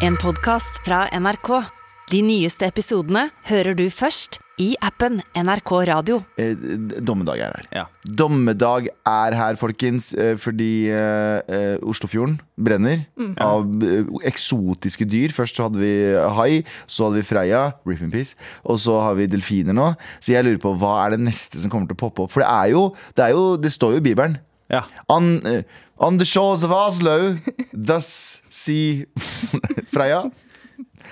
[0.00, 1.48] En podcast fra NRK.
[2.10, 6.16] De nyeste episodene hører du først i appen NRK Radio.
[6.40, 6.56] Eh,
[7.04, 7.68] Dommedag er her.
[7.76, 7.84] Ja.
[8.08, 13.04] Dommedag er her, folkens, eh, fordi eh, eh, Oslofjorden brenner
[13.44, 15.36] av eh, eksotiske dyr.
[15.36, 15.92] Først så hadde vi
[16.40, 16.50] hai,
[16.88, 19.92] så hadde vi Freia, rip in peace, og så har vi delfiner nå.
[20.16, 22.32] Så jeg lurer på hva er det neste som kommer til å poppe opp?
[22.32, 24.40] For det er jo, det, er jo, det står jo i Bibelen.
[24.70, 24.84] Ja.
[25.10, 25.62] On, eh,
[25.98, 27.36] on the shores of Oslo,
[27.74, 29.04] thus see
[29.94, 30.24] Freia.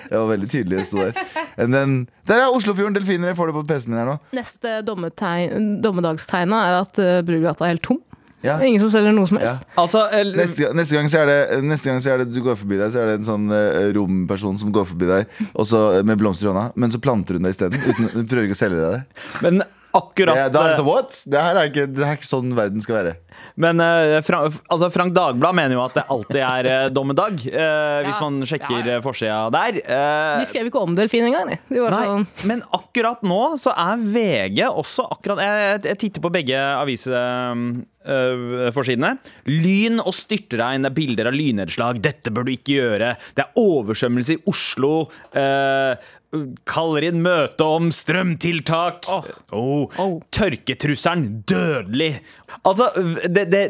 [0.09, 1.17] Det var veldig tydelig det sto der.
[1.59, 1.95] And then,
[2.31, 3.33] der er Oslofjorden delfiner.
[3.33, 4.19] Jeg får det på PC-en min her nå.
[4.37, 7.99] Neste dommedagstegn er at uh, Brugata er helt tom.
[8.47, 8.55] Ja.
[8.63, 9.57] Ingen som selger noe som Ja.
[9.57, 9.65] helst.
[9.83, 12.55] Altså el- Neste, neste, gang så er det, neste gang så er det du går
[12.61, 15.81] forbi deg, så er det en sånn uh, romperson som går forbi deg Og så
[15.99, 17.83] eh, med blomster i hånda, men så planter hun deg isteden.
[18.15, 19.27] Hun prøver ikke å selge deg det.
[19.43, 19.65] Men
[19.99, 20.47] akkurat det.
[20.55, 21.19] Da er det sånn, what?
[21.35, 23.17] Det her er ikke, det er ikke sånn verden skal være.
[23.59, 28.05] Men uh, Fra, altså Frank Dagblad mener jo at det alltid er uh, dommedag, eh,
[28.07, 28.97] hvis man sjekker Ja, ja.
[28.99, 29.73] eh, forsida der.
[29.83, 31.49] Eh, De skrev ikke om delfin engang.
[31.53, 31.59] de.
[31.73, 36.21] De var Nei, sånn, men akkurat nå så er VG også akkurat Jeg, jeg titter
[36.25, 36.59] på begge
[38.09, 39.13] avisforsidene.
[39.51, 42.01] Lyn og styrtregn, det er bilder av lynnedslag.
[42.05, 43.15] Dette bør du ikke gjøre.
[43.37, 44.95] Det er oversvømmelse i Oslo.
[45.35, 45.95] Uh,
[46.69, 49.07] kaller inn møte om strømtiltak.
[49.09, 49.25] Oh.
[49.97, 50.19] Oh.
[50.35, 52.19] Tørketrusselen dødelig.
[52.69, 52.91] Altså,
[53.35, 53.63] det, det,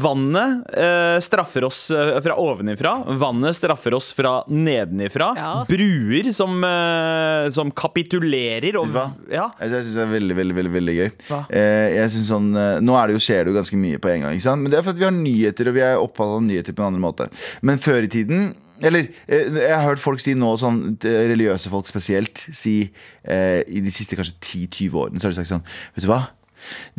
[0.00, 2.94] vannet eh, straffer oss eh, fra ovenifra.
[3.20, 5.32] Vannet straffer oss fra nedenifra.
[5.36, 5.76] Ja, altså.
[5.76, 8.78] Bruer som, eh, som kapitulerer.
[8.80, 9.08] Og, Vet du hva?
[9.32, 9.48] ja.
[9.60, 11.12] Jeg synes det er veldig, veldig, veldig, veldig gøy.
[11.28, 11.42] Hva?
[11.48, 14.14] Eh, jeg synes sånn, eh, nå er det jo, skjer det jo ganske mye på
[14.14, 14.38] en gang.
[14.38, 14.64] Ikke sant?
[14.64, 16.84] Men det er for at vi har nyheter, og vi er opptatt av nyheter på
[16.84, 17.30] en annen måte.
[17.66, 21.88] Men før i tiden eller eh, jeg har hørt folk si nå, sånn religiøse folk
[21.90, 22.76] spesielt, si
[23.22, 26.22] eh, i de siste kanskje 10-20 årene, så har de sagt sånn Vet du hva?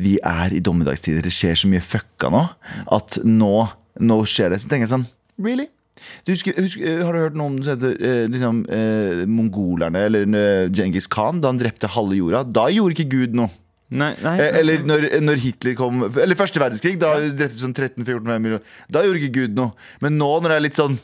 [0.02, 1.26] Vi er i dommedagstider.
[1.26, 2.46] Det skjer så mye fucka nå
[2.98, 3.54] at nå,
[4.02, 4.64] nå skjer det.
[4.64, 5.08] Så tenker jeg sånn
[5.42, 5.70] Really?
[6.26, 10.70] Du husker, husker, har du hørt noe om som eh, liksom, eh, mongolerne eller eh,
[10.74, 11.42] Genghis Khan?
[11.44, 12.44] Da han drepte halve jorda.
[12.48, 13.52] Da gjorde ikke Gud noe.
[13.92, 14.38] Nei, nei.
[14.40, 14.50] nei.
[14.56, 18.76] Eller når, når Hitler kom Eller første verdenskrig, da drepte sånn 13-14 millioner.
[18.88, 19.76] Da gjorde ikke Gud noe.
[20.04, 20.96] Men nå når det er litt sånn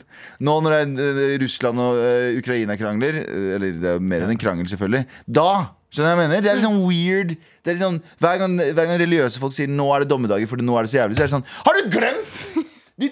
[0.48, 4.24] Nå når det er eh, Russland og eh, Ukraina krangler, eh, eller det er mer
[4.24, 5.50] enn en krangel, selvfølgelig, da
[5.88, 6.42] Skjønner jeg mener?
[6.44, 7.30] Det er litt sånn weird.
[7.64, 10.50] Det er litt sånn, hver, gang, hver gang religiøse folk sier 'nå er det dommedager
[10.50, 12.42] fordi nå er det så jævlig', så er det sånn Har du glemt?
[12.98, 13.08] De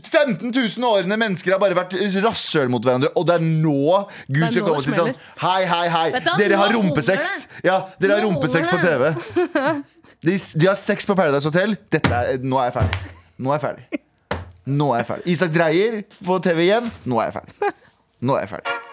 [0.00, 1.94] 15 000 årene mennesker har bare vært
[2.24, 5.12] rasshøl mot hverandre, og det er nå Gud er skal nå komme og si sånn.
[5.40, 6.06] Hei, hei, hei.
[6.16, 7.46] Du Dere har rumpesex.
[7.64, 9.12] Ja, dere har rumpesex på TV.
[10.26, 11.76] De, de har sex på Paradise Hotel.
[12.00, 13.12] Er, nå er jeg ferdig.
[13.38, 14.02] Nå er jeg ferdig.
[14.66, 15.36] Nå er jeg ferdig.
[15.36, 16.90] Isak Dreyer på TV igjen.
[17.06, 17.72] Nå er jeg ferdig.
[18.26, 18.85] Nå er jeg ferdig.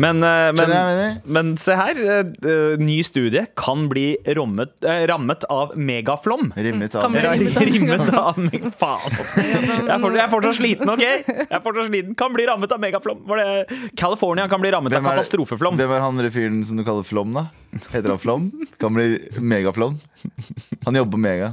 [0.00, 1.98] Men, eh, men, men se her.
[2.00, 6.52] eh, eh, ny studie kan bli rammet, eh, rammet av megaflom.
[6.56, 7.04] Rimmet av.
[7.12, 9.44] Rimmet, av- av Faen, altså.
[9.44, 11.04] Jeg er, fortsatt, jeg er fortsatt sliten, OK?
[11.04, 12.14] Jeg er fortsatt sliten.
[12.16, 13.24] Kan bli rammet av megaflom.
[13.28, 15.76] Var det California kan bli rammet av er- katastrofeflom.
[15.80, 17.46] hvem er han fyren som du kaller Flom, da?
[17.92, 18.48] Heter han Flom?
[18.80, 19.98] Kan bli Megaflom.
[20.86, 21.52] Han jobber på Mega.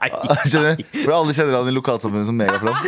[0.00, 0.10] Nei,
[0.48, 0.80] Skjønner?
[0.94, 2.78] For alle kjenner han i lokalsamfunnet som Megaflom.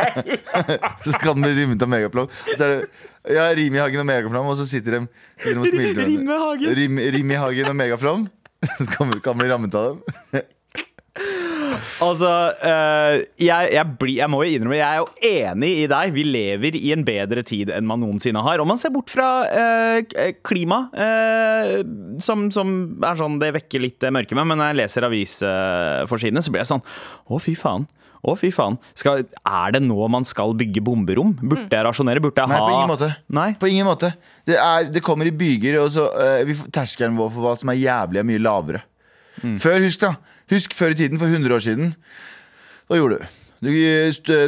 [1.04, 2.30] så kan han bli rymmet av Megaflom.
[2.54, 5.02] Så er det ja, Rimi Hagen og Megaflom, og så sitter de,
[5.38, 6.02] sitter de og smiler.
[6.04, 6.74] til Hagen.
[6.80, 8.26] Rim, Rimi Hagen og Megaflom.
[8.78, 10.44] Så kan, han bli rammet av dem.
[12.04, 12.30] Altså,
[12.64, 16.14] eh, jeg, jeg, blir, jeg må jo innrømme, jeg er jo enig i deg.
[16.14, 18.62] Vi lever i en bedre tid enn man noensinne har.
[18.62, 21.76] Om man ser bort fra eh, klima, eh,
[22.22, 22.74] som, som
[23.04, 26.64] er sånn Det vekker litt eh, mørke med, men når jeg leser avisforsidene, så blir
[26.64, 27.86] jeg sånn Å, fy faen.
[28.24, 28.78] Å, fy faen.
[28.96, 31.34] Skal, er det nå man skal bygge bomberom?
[31.42, 32.22] Burde jeg rasjonere?
[32.24, 33.10] Burde jeg Nei, ha på ingen måte.
[33.36, 33.50] Nei?
[33.60, 34.14] På ingen måte.
[34.48, 37.82] Det, er, det kommer i byger, og så uh, terskelen vår for hva som er
[37.82, 38.80] jævlig, er mye lavere.
[39.42, 39.58] Mm.
[39.60, 40.14] Før, husk da
[40.52, 41.94] Husk før i tiden, for 100 år siden.
[42.90, 43.26] Hva gjorde du?
[43.64, 43.70] Du,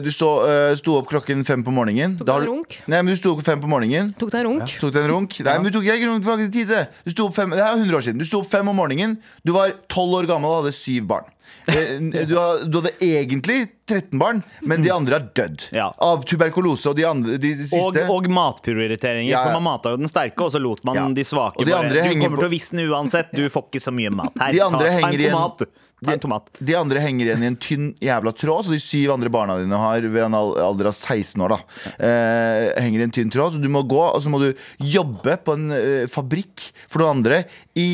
[0.05, 2.19] du så, eh, sto opp klokken fem på morgenen.
[2.19, 2.75] Tok deg en runk?
[2.87, 4.11] Nei, men du sto opp fem på morgenen.
[4.21, 4.75] Tok deg en runk?
[4.83, 5.39] Tok deg en runk?
[5.47, 6.75] Nei, men du tok ikke runk, for var ikke tid.
[7.07, 8.21] Du sto opp fem, det er 100 år siden.
[8.21, 9.17] Du sto opp fem om morgenen.
[9.47, 11.33] Du var 12 år gammel og hadde syv barn.
[11.71, 11.97] Eh,
[12.29, 15.65] Du, har- du hadde egentlig 13 barn, men de andre er dødd.
[15.73, 15.89] Ja.
[16.03, 18.05] Av tuberkulose og de, andre, de, de Og, siste.
[18.13, 19.31] og matprioriteringer.
[19.31, 19.45] Ja, ja.
[19.49, 21.09] For man mata jo den sterke, og så lot man Ja.
[21.09, 23.33] de svake de bare Du kommer på- til å visne uansett.
[23.33, 24.53] Du får ikke så mye mat her.
[24.53, 25.67] De andre ta, ta henger en igjen-
[26.23, 26.51] tomat.
[26.59, 29.81] De andre henger igjen i en tynn jævla tråd, så de syv andre barna dine
[29.81, 31.61] har ved en alder av 16 år, da,
[31.99, 33.57] eh, henger i en tynn tråd.
[33.57, 34.51] Så du må gå, og så må du
[34.83, 37.45] jobbe på en eh, fabrikk for noen andre
[37.77, 37.89] i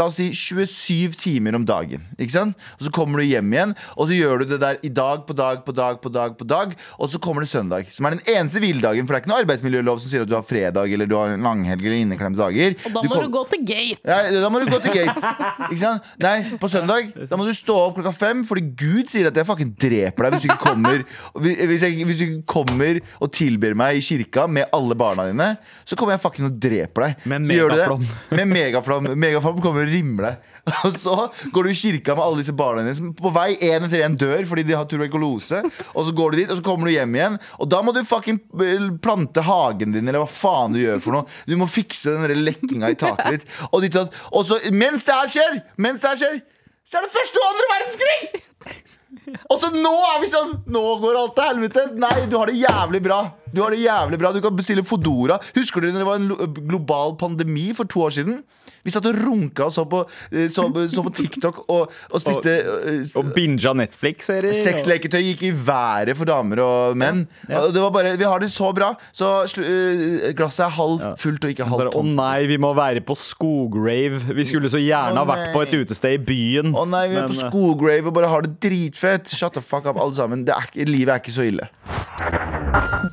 [0.00, 2.00] La oss si 27 timer om dagen.
[2.16, 2.56] Ikke sant?
[2.78, 5.34] Og så kommer du hjem igjen, og så gjør du det der i dag på
[5.36, 6.32] dag på dag på dag.
[6.38, 9.04] på dag Og så kommer det søndag, som er den eneste hviledagen.
[9.04, 11.34] For det er ikke noe arbeidsmiljølov som sier at du har fredag eller du har
[11.36, 12.72] langhelg eller inneklemte dager.
[12.86, 14.00] Og da Du må kom- du gå til gate.
[14.08, 15.34] ja, da må du gå til gate.
[15.68, 16.08] Ikke sant?
[16.24, 19.44] Nei, på søndag Da må du stå opp klokka fem, fordi Gud sier at jeg
[19.46, 21.04] fucking dreper deg hvis du ikke kommer
[21.36, 25.50] Hvis, jeg, hvis du ikke kommer og tilber meg i kirka med alle barna dine,
[25.84, 27.26] så kommer jeg fucking og dreper deg.
[27.28, 27.84] Med Så gjør du det.
[27.84, 28.08] megaflom.
[28.40, 29.10] Med megaflom.
[29.18, 30.32] Megaflom kommer og å rimle.
[30.86, 31.16] Og så
[31.54, 34.16] går du i kirka med alle disse barna dine som på vei én etter én
[34.18, 35.62] dør fordi de har tuberkulose.
[35.92, 38.02] Og så går du dit, og så kommer du hjem igjen, og da må du
[38.06, 41.40] fucking eh, plante hagen din, eller hva faen du gjør for noe.
[41.48, 43.58] Du må fikse den lekkinga i taket ditt.
[43.70, 46.40] Og, ditt, og, og så, mens det her skjer, mens det her skjer,
[46.86, 48.42] så er det første og andre verdenskrig!
[49.52, 51.82] Og så nå er vi sånn Nå går alt til helvete.
[52.00, 53.18] Nei, du har det jævlig bra.
[53.54, 55.38] Du har det jævlig bra Du kan bestille Fodora.
[55.56, 58.42] Husker du når det var en global pandemi for to år siden?
[58.82, 60.00] Vi satt og runka og så på,
[60.34, 64.56] eh, så, så på TikTok og, og spiste Og, s- Og binga Netflix-serier.
[64.58, 67.20] Sexleketøy gikk i været for damer og menn.
[67.46, 68.88] Og det var bare, Vi har det så bra.
[69.14, 69.28] Så
[69.62, 72.10] eh, glasset er halvt fullt og ikke halvt tomt.
[72.10, 74.18] Å nei, vi må være på skograve.
[74.34, 76.74] Vi skulle så gjerne Å ha vært på et utested i byen.
[76.74, 79.30] Å nei, vi er Men, på eh, skograve og bare har det dritfett.
[79.30, 80.42] Shut the fuck up, alle sammen.
[80.48, 81.70] Det er ikke, livet er ikke så ille.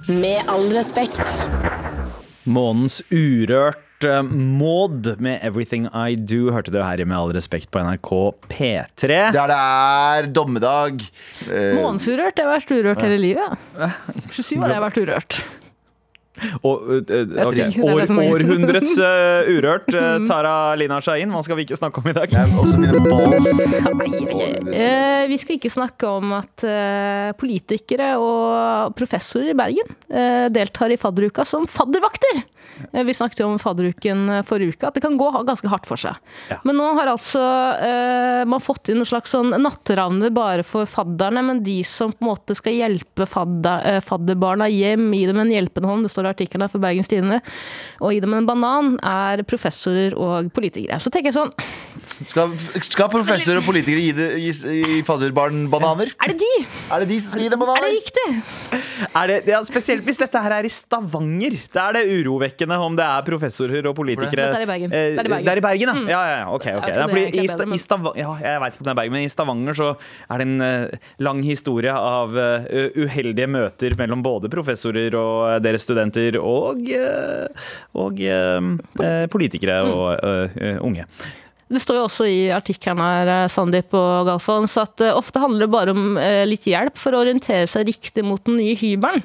[0.08, 1.20] Med all respekt.
[2.48, 7.68] Månens urørt eh, Maud med 'Everything I Do' hørte du her i Med all respekt
[7.72, 8.12] på NRK
[8.48, 9.10] P3.
[9.36, 11.04] Der det er dommedag.
[11.44, 12.40] Eh, Månefurørt.
[12.40, 13.58] Jeg har vært urørt hele livet.
[14.32, 15.42] 27 år har jeg vært urørt.
[16.64, 19.90] Og, uh, ok, stryker, så det år, århundrets uh, urørt.
[19.96, 22.34] uh, Tara Lina Shahin, hva skal vi ikke snakke om i dag?
[24.70, 26.64] Eh, vi skal ikke snakke om at
[27.40, 29.90] politikere og professorer i Bergen
[30.54, 32.44] deltar i fadderuka som faddervakter.
[32.94, 36.00] Eh, vi snakket jo om fadderuken forrige uke, at det kan gå ganske hardt for
[36.00, 36.18] seg.
[36.52, 36.60] Ja.
[36.68, 37.42] Men nå har altså
[38.50, 42.30] man fått inn en slags sånn natteravner bare for fadderne, men de som på en
[42.32, 46.70] måte skal hjelpe fadder, fadderbarna hjem, gi dem en hjelpende hånd, det står i artikkelen
[46.72, 47.42] for Bergens Tidende,
[48.00, 51.00] og gi dem en banan, er professorer og politikere.
[51.02, 51.54] Så tenker jeg sånn,
[52.20, 52.52] Skal,
[52.84, 54.54] skal professorer og politikere gi, det, gi,
[54.94, 56.10] gi fadderbarn bananer?
[56.20, 56.50] er det de?
[56.92, 57.96] Er det de som skal gi dem Er det bananer?
[57.96, 58.26] riktig?
[59.16, 61.56] Er det, ja, spesielt hvis dette her er i Stavanger.
[61.74, 64.50] Da er det urovekkende om det er professorer og politikere.
[64.56, 64.92] Er i Bergen.
[64.94, 65.46] Eh, Det er i Bergen.
[65.46, 66.12] Det er i Bergen, ja.
[66.12, 66.48] ja, ja, ja.
[66.52, 66.88] Ok, ok.
[66.90, 69.00] Jeg Ja, fordi i, Sta bedre, i Stavanger, ja, jeg vet ikke om det er
[69.00, 69.90] Bergen, men i Stavanger så
[70.30, 72.68] er det en uh, lang historie av uh,
[73.00, 76.09] uheldige møter mellom både professorer og deres studenter
[76.40, 77.48] og, eh,
[77.96, 78.72] og eh,
[79.04, 79.92] eh, politikere Mm.
[79.94, 81.06] og unge.
[81.70, 85.72] Det står jo også i artikkelen her, Sandeep og Galfons, at det ofte handler det
[85.72, 86.18] bare om
[86.50, 89.22] litt hjelp for å orientere seg riktig mot den nye hybelen.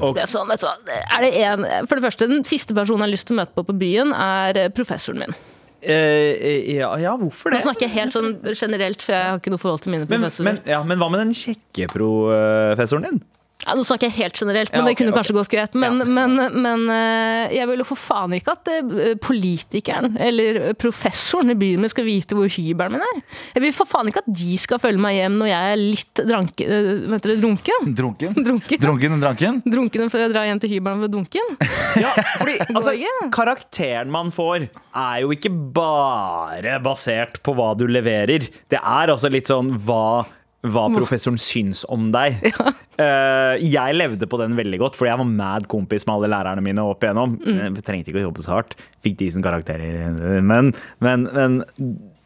[0.00, 2.98] Og- Det er sånn, vet du er det en, for det første, den siste personen
[2.98, 5.34] jeg har lyst til å møte på på byen, er professoren min.
[5.82, 9.58] Eh, ja, ja, hvorfor Nå snakker jeg helt sånn generelt, for jeg har ikke noe
[9.58, 10.44] forhold til mine Men, professorer.
[10.44, 13.22] men, ja, men hva med den kjekke professoren din?
[13.62, 15.18] Ja, nå snakker jeg helt generelt, men Ja, det kunne ok.
[15.20, 15.74] kanskje gått greit.
[15.78, 16.04] Men, Ja.
[16.04, 21.56] men, men eh, jeg vil jo for faen ikke at eh, politikeren eller professoren i
[21.58, 23.20] byen min skal vite hvor hybelen min er.
[23.54, 26.24] Jeg vil for faen ikke at de skal følge meg hjem når jeg er litt
[26.32, 27.94] dranke, eh, vet dere, drunken.
[28.02, 28.34] Drunken?
[28.42, 28.82] Drunken.
[28.82, 29.62] Drunken og dranken?
[29.76, 31.56] Drunken før jeg drar hjem til hybelen ved dunken.
[32.02, 32.10] Ja,
[32.42, 32.96] fordi altså.
[33.32, 38.48] Karakteren man får, er jo ikke bare basert på hva du leverer.
[38.70, 40.24] Det er også litt sånn hva,
[40.62, 42.38] hva professoren syns om deg.
[43.02, 46.62] Eh, jeg levde på den veldig godt, fordi jeg var mad kompis med alle lærerne
[46.62, 47.32] mine opp igjennom.
[47.40, 47.56] Mm.
[47.78, 48.76] Jeg trengte ikke å jobbe så hardt.
[49.02, 50.12] Fikk decent karakterer.
[50.44, 50.68] Men,
[51.02, 51.56] men, men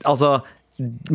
[0.05, 0.35] altså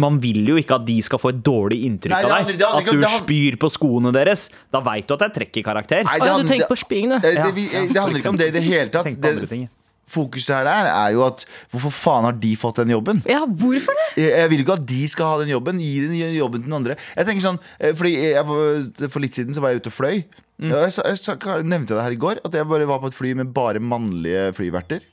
[0.02, 2.56] man vil jo ikke at de skal få et dårlig inntrykk Nei, det av deg.
[2.58, 4.48] det handler At du handler- spyr på skoene deres.
[4.74, 6.08] Da veit du at det er trekk i karakter.
[6.08, 7.20] Nei, Å, ja, du tenker på spying, du.
[7.28, 7.52] Det, Ja.
[7.52, 9.06] det, det handler ikke om det i det hele tatt.
[9.12, 9.68] Tenk på andre Det, ting.
[10.12, 13.24] Fokuset her er, er jo at hvorfor faen har de fått den jobben?
[13.30, 14.08] Ja, hvorfor det?
[14.22, 15.82] Jeg, jeg vil ikke at de skal ha den jobben.
[15.82, 17.00] Gi den jobben til noen andre.
[17.16, 20.24] Jeg tenker sånn, eh, fordi jeg, For litt siden så var jeg ute og fløy.
[20.62, 20.76] Mm.
[20.76, 22.44] Jeg, jeg, nevnte det her i går?
[22.46, 25.06] At jeg bare var på et fly med bare mannlige flyverter.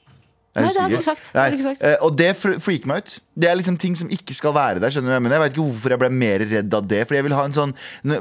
[0.64, 1.04] Nei, det har du ikke.
[1.04, 1.30] sagt.
[1.32, 1.82] Det ikke sagt.
[1.82, 3.18] Eh, Og det fr- freaker meg ut.
[3.38, 4.90] Det er liksom ting som ikke skal være der.
[4.90, 5.40] Skjønner du Men jeg?
[5.40, 7.04] Vet ikke hvorfor jeg ble mer redd av det.
[7.06, 7.74] Fordi jeg vil ha en sånn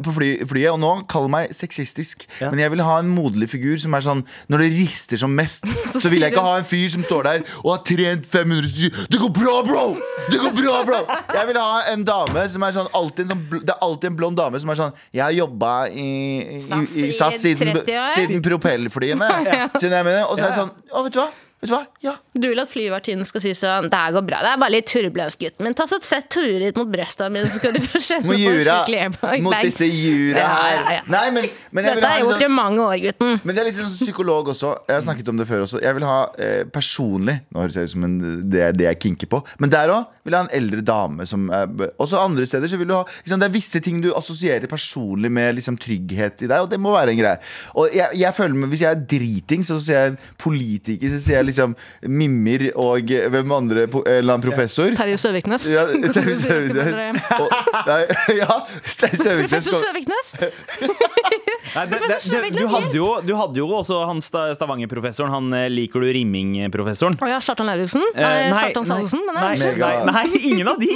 [0.03, 2.49] På fly, flyet, og nå kall meg sexistisk, Ja.
[2.51, 5.65] men jeg vil ha en moderlig figur som er sånn Når det rister som mest,
[6.03, 8.69] så vil jeg ikke ha en fyr som står der og har trent 500 og
[8.69, 9.97] sier 'Det går bra, bro!'
[10.29, 10.99] Det går bra, bro
[11.33, 14.15] Jeg vil ha en dame som er sånn alltid en sånn Det er alltid en
[14.17, 18.11] blond dame som er sånn 'Jeg har jobba i, i, i, i SAS siden, 30
[18.15, 19.69] siden propellflyene'.
[19.79, 21.29] Siden jeg mener, og så er det sånn Å, vet du hva?
[21.57, 21.79] Vet du hva?
[22.05, 22.11] Ja.
[22.37, 24.85] Du vil at flyvertinnen skal si sånn Det her går bra, det er bare litt
[24.91, 25.73] turbulens, gutten min.
[25.77, 28.75] Ta så Sett huet ditt mot brøsta mine, så skal du få kjenne på jura.
[28.85, 30.75] skikkelig Mot disse jura her.
[30.77, 31.01] ja, ja.
[31.09, 33.33] Nei, men, men Dette har jeg gjort sånn i mange år, gutten.
[33.41, 34.69] Men det er litt sånn psykolog også.
[34.87, 35.81] Jeg har snakket om det før også.
[35.83, 38.15] Jeg vil ha eh, personlig Nå høres jeg ut som en,
[38.53, 39.41] det er det jeg kinker på.
[39.63, 41.65] Men der òg vil jeg ha en eldre dame som eh,
[42.03, 45.33] Også andre steder så vil du ha liksom, Det er visse ting du assosierer personlig
[45.33, 47.41] med liksom, trygghet i deg, og det må være en greie.
[47.79, 51.21] Og jeg, jeg føler meg Hvis jeg er driting, så sier jeg en politiker, så
[51.23, 51.75] sier jeg liksom
[52.07, 54.91] Mimmer og hvem andre En eller annen professor.
[54.97, 55.67] Terje Søviknes.
[55.71, 55.85] Ja,
[56.15, 57.31] Terje Søviknes.
[57.39, 57.55] Og-
[57.87, 58.01] Nei,
[58.41, 59.49] Ja, Terje Søviknes.
[59.49, 60.33] Professor Søviknes!
[61.75, 65.33] Nei, det, det, det, du, hadde jo, du hadde jo også han Stavanger-professoren.
[65.33, 67.17] Han eh, liker du rimming-professoren.
[67.21, 68.05] Å ja, Kjartan Lauritzen?
[68.13, 69.25] Eh, Nei, nei, Kjartan Salvesen?
[69.27, 70.93] Nei, nei, nei, nei, nei, ingen av de!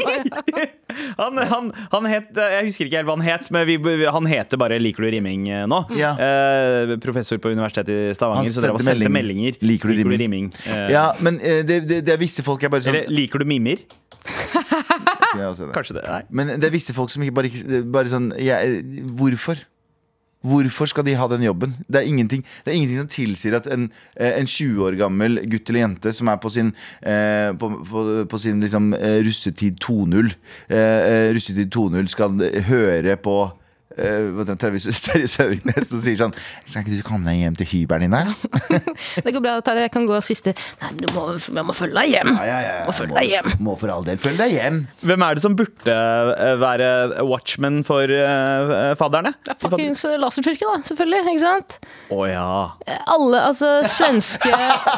[1.18, 3.78] Han, han, han het eh, Jeg husker ikke helt hva han het, men vi,
[4.12, 5.82] han heter bare 'Liker du rimming' eh, nå.
[5.98, 6.12] Ja.
[6.20, 8.48] Eh, professor på Universitetet i Stavanger.
[8.48, 9.60] Han Så dere sendte sendte meldinger.
[9.64, 10.41] Liker du rimming?
[10.66, 13.42] Eh, Ja, men eh, det, det, det er visse folk jeg bare sånn Eller liker
[13.44, 13.82] du mimer?
[13.82, 15.68] Det.
[15.76, 16.06] Kanskje det.
[16.08, 16.22] Nei.
[16.30, 18.82] Men det er visse folk som ikke bare, bare sånn jeg,
[19.18, 19.62] Hvorfor?
[20.42, 21.76] Hvorfor skal de ha den jobben?
[21.86, 23.84] Det er ingenting, det er ingenting som tilsier at en,
[24.18, 26.72] eh, en 20 år gammel gutt eller jente som er på sin,
[27.06, 30.32] eh, på, på, på sin liksom, eh, russetid 2.0
[30.74, 33.36] eh, eh, Russetid 2.0 skal høre på
[33.98, 36.34] eh, Terje Søviknes som sier sånn
[36.66, 38.32] Skal ikke du komme deg hjem til hybelen din her?
[39.26, 39.86] Det går bra, Terje.
[39.88, 40.54] Jeg kan gå siste.
[40.82, 42.32] Nei, men du må, jeg må følge deg hjem.
[42.38, 42.76] Ja, ja, ja.
[42.88, 43.50] Må følge deg hjem.
[43.66, 44.80] Må for all del følge deg hjem.
[45.06, 46.90] Hvem er det som burde eh, være
[47.28, 49.34] watchman for uh, fadderne?
[49.50, 50.30] Er fuckings eh, da.
[50.32, 51.22] Selvfølgelig.
[51.34, 51.78] ikke sant?
[52.14, 52.48] Å ja.
[53.12, 54.52] Alle altså svenske,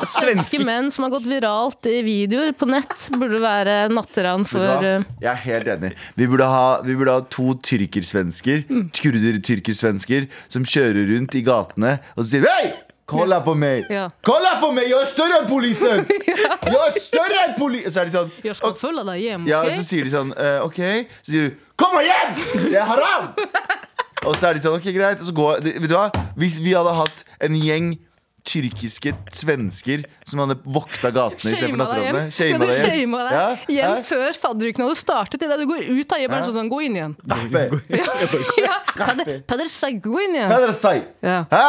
[0.09, 4.57] Svenske- menn som har gått viralt i videoer på nett, burde være natteravn Vet du
[4.57, 4.77] for hva?
[5.00, 5.93] eh, Jeg er helt enig.
[6.19, 8.83] Vi burde ha, vi burde ha to tyrkersvensker, Mm.
[8.94, 12.74] Kurder-tyrkersvensker, som kjører rundt i gatene og sier Hei!
[13.13, 13.84] Kolla på meg!
[13.92, 14.06] Ja.
[14.24, 14.88] Kolla på meg!
[14.88, 16.06] Jeg er større enn polisen!
[16.72, 17.92] Jeg er større enn polisen!
[17.92, 19.75] Så er de sånn Jeg skal følge deg hjem, Ja, ok?
[19.75, 20.80] så sier de sånn uh, OK.
[21.20, 22.34] Så sier du Kom deg hjem!
[22.72, 23.34] Det er haram!
[24.30, 25.20] Og så er de sånn OK, greit.
[25.20, 26.08] Og så går Vet du hva?
[26.40, 27.92] Hvis vi hadde hatt en gjeng
[28.47, 32.17] tyrkiske svensker som hadde vokta gatene istedenfor Shama deg hjem.
[32.17, 32.31] natteravnene.
[32.35, 33.15] Shama deg hjem.
[33.23, 34.03] deg Ja, hjem ja.
[34.07, 35.45] før fadderuken hadde startet?
[35.47, 36.53] Da du går ut av hjemmet, ja.
[36.57, 37.15] sånn, gå inn igjen.
[37.23, 37.63] Kappe.
[38.93, 39.71] Peder, Peder
[40.03, 40.51] gå inn igjen.
[40.51, 41.47] er?
[41.53, 41.63] Hæ?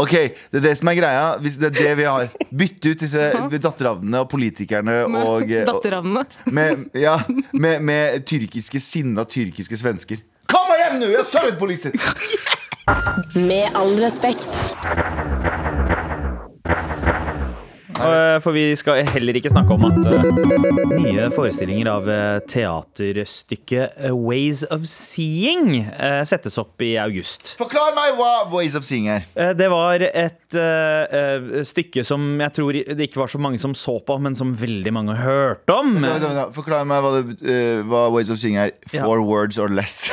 [0.00, 0.14] Ok,
[0.52, 1.26] det er det som er greia.
[1.42, 2.30] Hvis det er det vi har.
[2.50, 3.26] Bytte ut disse
[3.60, 6.24] datteravnene og politikerne og, og Datteravnene.
[6.50, 7.18] med, ja,
[7.52, 10.22] med, med tyrkiske sinna tyrkiske svensker.
[10.50, 11.12] Kom deg hjem nå!
[11.14, 11.94] Jeg er polisen!
[13.36, 14.48] Med all respekt.
[18.40, 20.28] For vi skal heller ikke snakke om at eh,
[20.96, 27.54] nye forestillinger av eh, teaterstykket eh, Ways of Seeing eh, settes opp i august.
[27.60, 29.26] Forklar meg hva Ways of Seeing er.
[29.36, 30.56] Eh, Det var et
[31.70, 34.92] stykke som jeg tror det ikke var så mange som så på, men som veldig
[34.96, 35.92] mange hørte om.
[36.02, 38.72] Da, da, da, Forklar meg hva, det, hva Ways of Seeing er.
[38.94, 39.04] Ja.
[39.04, 40.08] Four words or less.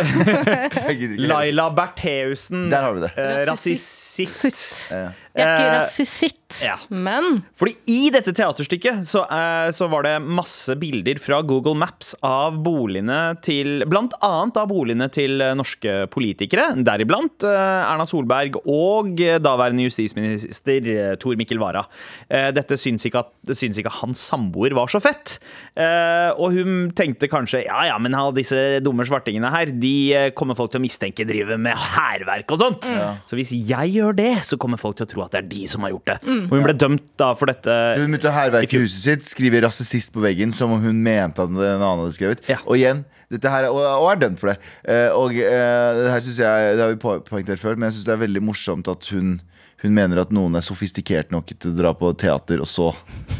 [1.17, 2.67] Laila Bertheussen.
[2.74, 3.12] Der har vi det.
[3.50, 4.20] Rasist.
[4.20, 4.91] Rasist.
[5.38, 5.44] Ja.
[5.44, 6.75] Jeg er ikke Eh, rasist, ja.
[6.89, 12.13] men Fordi i dette teaterstykket så, eh, så var det masse bilder fra Google Maps
[12.25, 19.20] av boligene til Blant annet av boligene til eh, norske politikere, deriblant Erna Solberg og
[19.44, 21.84] daværende justisminister Tor Mikkel Wara.
[22.29, 25.38] Eh, dette syns ikke at syns ikke hans samboer var så fett.
[25.75, 30.58] Eh, og hun tenkte kanskje ja ja, men alle disse dumme svartingene her, de kommer
[30.58, 32.89] folk til å mistenke driver med hærverk og sånt.
[33.27, 35.67] Så hvis jeg gjør det, så kommer folk til å tro at det er de
[35.67, 36.17] som har gjort det.
[36.27, 37.75] Og hun ble dømt da for dette.
[37.98, 41.50] Hun begynte å hærverke huset sitt, skrive 'rasist' på veggen, som om hun mente at
[41.50, 42.43] en annen hadde skrevet.
[42.50, 42.57] Ja.
[42.65, 44.57] Og igjen, dette her, er- og, og er dømt for det.
[44.88, 48.05] Eh, og eh, det her synes jeg Det har vi poengtert før, men jeg syns
[48.05, 49.41] det er veldig morsomt at hun
[49.84, 52.88] hun mener at noen er sofistikert nok til å dra på teater, og så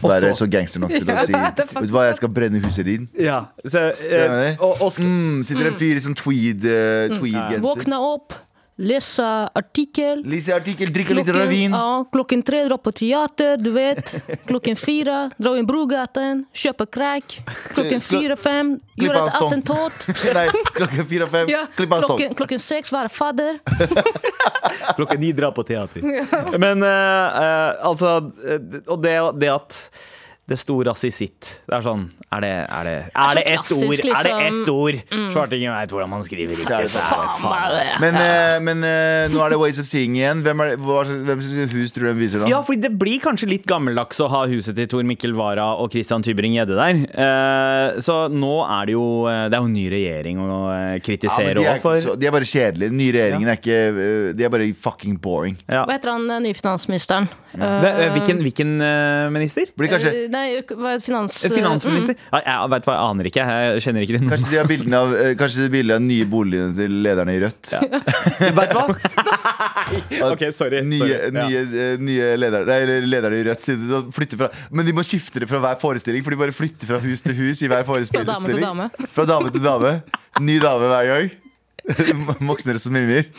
[0.04, 2.86] være så gangster nok til å si er Vet du hva, jeg skal brenne huset
[2.86, 3.08] ditt.
[3.18, 4.58] Ja, så, jeg eh, mener?
[4.62, 7.64] og, og Mm, sitter en fyr i sånn tweed, uh, tweed-genser.
[7.66, 8.34] våkne opp,
[8.78, 9.26] lese
[9.58, 10.22] artikkel.
[10.26, 11.74] Lise artikkel, drikke litt rødvin.
[11.74, 14.14] ja, klokken tre dra på teater, du vet.
[14.48, 17.40] Klokken fire dra inn Brogaten, kjøpe crack.
[17.74, 20.08] Klokken fire-fem gjøre et attentat.
[20.38, 20.46] Nei,
[20.78, 22.36] klokken fire-fem Ja, Klipp av stånd.
[22.38, 23.58] klokken, seks være fadder.
[24.98, 26.06] Klokken ni dra på teater.
[26.58, 28.18] Men uh, uh, altså
[28.48, 29.78] eh, Og det, det at
[30.48, 31.48] Det sto rasisitt.
[31.68, 33.94] Det er sånn Er det, er det, er det ett klassisk, ord?
[33.94, 34.60] Er det liksom.
[34.62, 34.98] ett ord?
[35.34, 36.78] Svartingen veit hvordan man skriver Det er ikke.
[36.86, 36.92] det.
[36.94, 40.16] Så er det faen det, Men, eh, men eh, nå er det Ways of Seeing
[40.16, 40.44] igjen.
[40.46, 42.48] Hvem, er, det- hva, hvem hus tror du de viser da?
[42.52, 45.92] Ja, fordi det blir kanskje litt gammeldags å ha huset til Tor Mikkel Wara og
[45.92, 47.04] Christian Tybring-Gjedde der.
[47.12, 50.60] Eh, så nå er det jo Det er jo ny regjering å
[51.04, 52.88] kritisere Ja, de, er de er bare kjedelige.
[52.92, 55.60] Den nye regjeringen er ikke De er bare fucking boring.
[55.68, 55.84] Ja.
[55.84, 57.28] Hva heter han nye finansministeren?
[57.58, 58.10] Ja.
[58.14, 58.74] Hvilken, hvilken
[59.34, 59.72] minister?
[59.80, 61.40] Blir kanskje, Nei, hva finans...
[61.50, 62.18] Finansminister?
[62.30, 63.46] Ja, jeg vet hva, jeg aner ikke.
[63.48, 66.04] Jeg kjenner ikke din kanskje de har bildene av eh, Kanskje de er bilder av
[66.06, 67.74] nye boligene til lederne i Rødt.
[68.60, 68.86] Vet du hva?
[70.28, 70.84] Ok, sorry.
[70.86, 71.32] Nye, sorry.
[71.32, 71.48] Ja.
[71.48, 75.42] nye, eh, nye leder, nei, lederne i Rødt sitter flytter fra Men de må skifte
[75.44, 78.28] det fra hver forestilling, for de bare flytter fra hus til hus i hver forestilling.
[78.28, 79.12] Fra dame til dame.
[79.18, 79.94] Fra dame til dame.
[80.44, 81.36] Ny dame hver gang.
[82.48, 83.30] Moxner som mimer.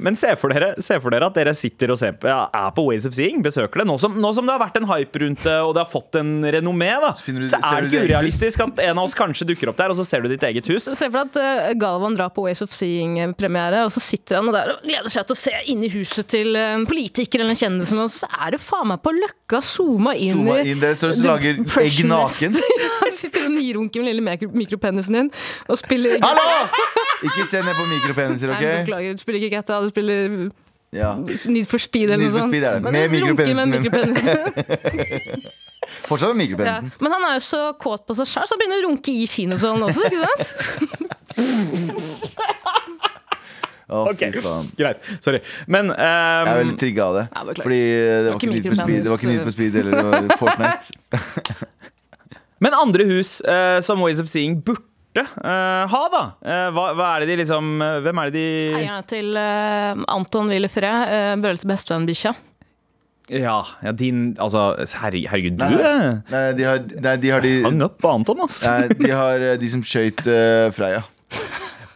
[0.00, 2.72] Men se for, dere, se for dere at dere sitter og ser på, ja, er
[2.76, 3.86] på Ways of Seeing, besøker det.
[3.90, 6.18] Nå som, nå som det har vært en hype rundt det, og det har fått
[6.20, 9.50] en renommé, da, så, du, så er det ikke urealistisk at en av oss kanskje
[9.52, 10.88] dukker opp der, og så ser du ditt eget hus.
[10.88, 14.50] Se for deg at uh, Galvan drar på Ways of Seeing-premiere, og så sitter han
[14.54, 17.60] der og gleder seg til å se inn i huset til en politiker eller en
[17.60, 20.96] kjendis, og så er det faen meg på Løkka zooma inn Zooma i inn der
[20.96, 22.58] står som lager egg naken.
[23.00, 25.30] Han sitter og nirunker med lille mikro mikropenisen din
[25.68, 26.68] og spiller Hallo!
[27.20, 28.78] Ikke se ned på mikropeniser, Nei, OK?
[28.86, 30.18] beklager, du spiller ikke GTA, du spiller
[30.94, 31.10] Ja.
[31.20, 32.50] Need for Speed eller noe sånt.
[32.50, 32.92] Speed det, med.
[36.06, 36.56] Fortsatt med ja.
[36.98, 39.26] Men han er jo så kåt på seg sjøl, så han begynner å runke i
[39.30, 40.46] kinosalen også, ikke sant?
[43.90, 44.22] Oh, Ok.
[44.78, 45.02] Greit.
[45.18, 45.42] Sorry.
[45.66, 47.24] Men Jeg er ehm, veldig trigga av det.
[47.34, 47.42] Ja.
[47.58, 50.30] Fordi det var ikke ikke Need for Speed, det var ikke Need for Speed eller
[50.38, 50.86] Fortnite.
[52.60, 54.84] Men andre hus uh, som Ways of Seeing burde
[55.18, 56.22] eh, ha, da?
[56.38, 58.44] Uh, hva, hva er det de liksom eh, Hvem er det de
[58.78, 62.34] Eierne til Anton Willefred, uh, brølete bestevennbikkja.
[63.30, 67.54] Ja, ja din Altså, herre, herregud, du Nei, Nei, de har, nei, de, har de,
[67.66, 68.62] hang opp på Anton, ass.
[68.66, 70.70] nei, de har de som skøyt eh,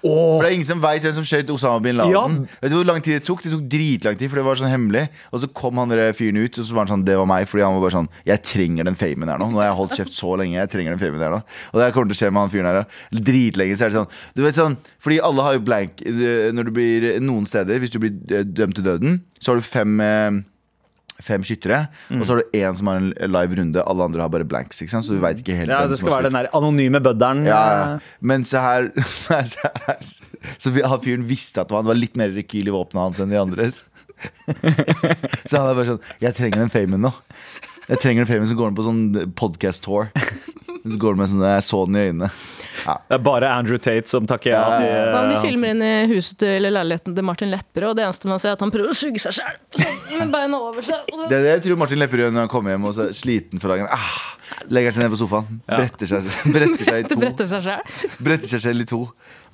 [0.04, 0.36] Freya.
[0.36, 2.36] For det er ingen som veit hvem som skjøt Osama bin Laden.
[2.60, 3.40] Vet du hvor lang tid det tok?
[3.44, 5.06] Det tok dritlang tid, for det var sånn hemmelig.
[5.32, 7.48] Og så kom han der fyren ut, og så var han sånn Det var meg.
[7.48, 9.48] Fordi han var bare sånn Jeg trenger den famen her nå.
[9.50, 10.58] Nå har jeg holdt kjeft så lenge.
[10.60, 11.40] Jeg trenger den famen her nå.
[11.72, 12.80] Og det kommer til å skje med han fyren her.
[12.84, 13.20] ja.
[13.32, 16.72] Dritlenge så er det sånn Du vet sånn Fordi alle har jo blank Når du
[16.76, 20.42] blir noen steder, hvis du blir dømt til døden, så har du fem eh,
[21.22, 23.82] Fem skyttere, og så har du én som har en live runde.
[23.86, 24.80] Alle andre har bare blanks.
[24.82, 27.44] Så du vet ikke helt Ja, det skal være den der anonyme bødderen.
[27.46, 27.98] ja, ja.
[28.20, 28.88] Men se her,
[29.52, 30.02] så her
[30.58, 33.30] Så vi- han fyren visste at det var, litt mer rekyl i våpenet hans enn
[33.30, 33.84] de andres.
[35.48, 37.10] Så han er bare sånn Jeg trenger den famen nå.
[37.88, 40.10] Jeg trenger den famen som går med på sånn podcast-tour.
[40.84, 42.30] Så går det med sånn Jeg så den i øynene.
[42.84, 45.72] Det er bare Andrew Tate som takker ja Ja, til Hva om de eh, filmer
[45.74, 48.58] inn i huset til eller leiligheten til Martin Lepperød, og det eneste man ser, er
[48.58, 49.56] at han prøver å suge seg sjøl
[50.20, 51.02] med beina over seg.
[51.28, 53.16] Det er det jeg tror Martin Lepperød gjør når han kommer hjem og så er
[53.16, 53.88] sliten for dagen.
[53.90, 54.14] Ah,
[54.70, 55.60] legger seg ned på sofaen.
[55.66, 57.18] Bretter seg, bretter seg i to.
[57.20, 57.96] Bretter seg selv.
[58.28, 59.00] Bretter seg selv i to.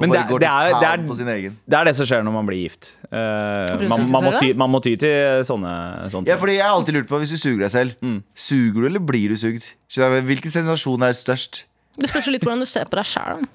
[0.00, 1.56] Men det- det er- det er- town på sin egen.
[1.68, 2.92] Det er det som skjer når man blir gift.
[3.12, 5.72] Uh, man, man, må ty, man må ty til sånne,
[6.12, 8.22] sånne Ja, fordi jeg har alltid lurt på Hvis du suger deg selv, Mm.
[8.34, 9.66] suger du eller blir du sugd?
[9.90, 11.64] Hvilken sensasjon er størst?
[12.00, 13.48] Det spørs litt hvordan du ser på deg sjæl.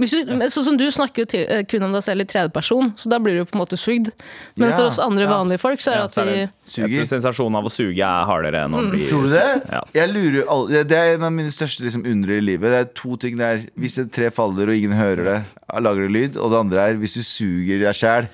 [0.00, 3.18] Sånn som du snakker jo til, eh, kun om deg selv i tredjeperson, så da
[3.20, 4.08] blir du jo på en måte sugd.
[4.56, 5.28] Men Ja, for oss andre ja.
[5.34, 6.88] vanlige folk, så er Ja, det så at vi Jeg Suger.
[6.88, 9.62] tror sensasjonen av å suge er hardere enn å bli Tror du det?
[9.70, 9.80] Ja.
[9.92, 12.62] Jeg lurer all- Det er en av mine største liksom, undre i livet.
[12.72, 15.44] Det er to ting der Hvis et tre faller og ingen hører det,
[15.82, 16.36] lager det lyd.
[16.40, 18.28] Og det andre er hvis du suger deg sjæl.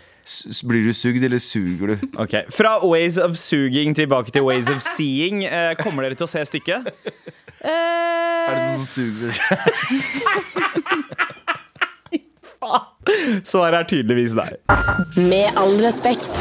[0.67, 2.09] Blir du sugd, eller suger du?
[2.19, 5.45] Ok, Fra Ways of Suging tilbake til Ways of Seeing.
[5.45, 6.91] Eh, kommer dere til å se stykket?
[7.65, 9.51] Eh, Er det noen som suger seg selv?
[13.47, 14.49] Svaret er tydeligvis nei.
[15.29, 16.33] Med all respekt.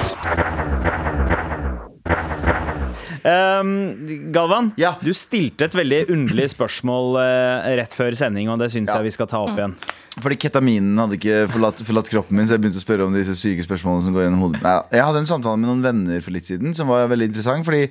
[3.25, 4.91] Um, Galvan, Ja.
[5.01, 8.95] du stilte et veldig underlig spørsmål uh, rett før sending, og det syns Ja.
[8.99, 9.73] jeg vi skal ta opp igjen.
[10.21, 13.33] Fordi ketaminen hadde ikke forlatt, forlatt kroppen min, så jeg begynte å spørre om disse
[13.35, 14.61] syke spørsmålene som går gjennom hodet.
[14.63, 17.63] Nei, jeg hadde en samtale med noen venner for litt siden som var veldig interessant.
[17.67, 17.81] Fordi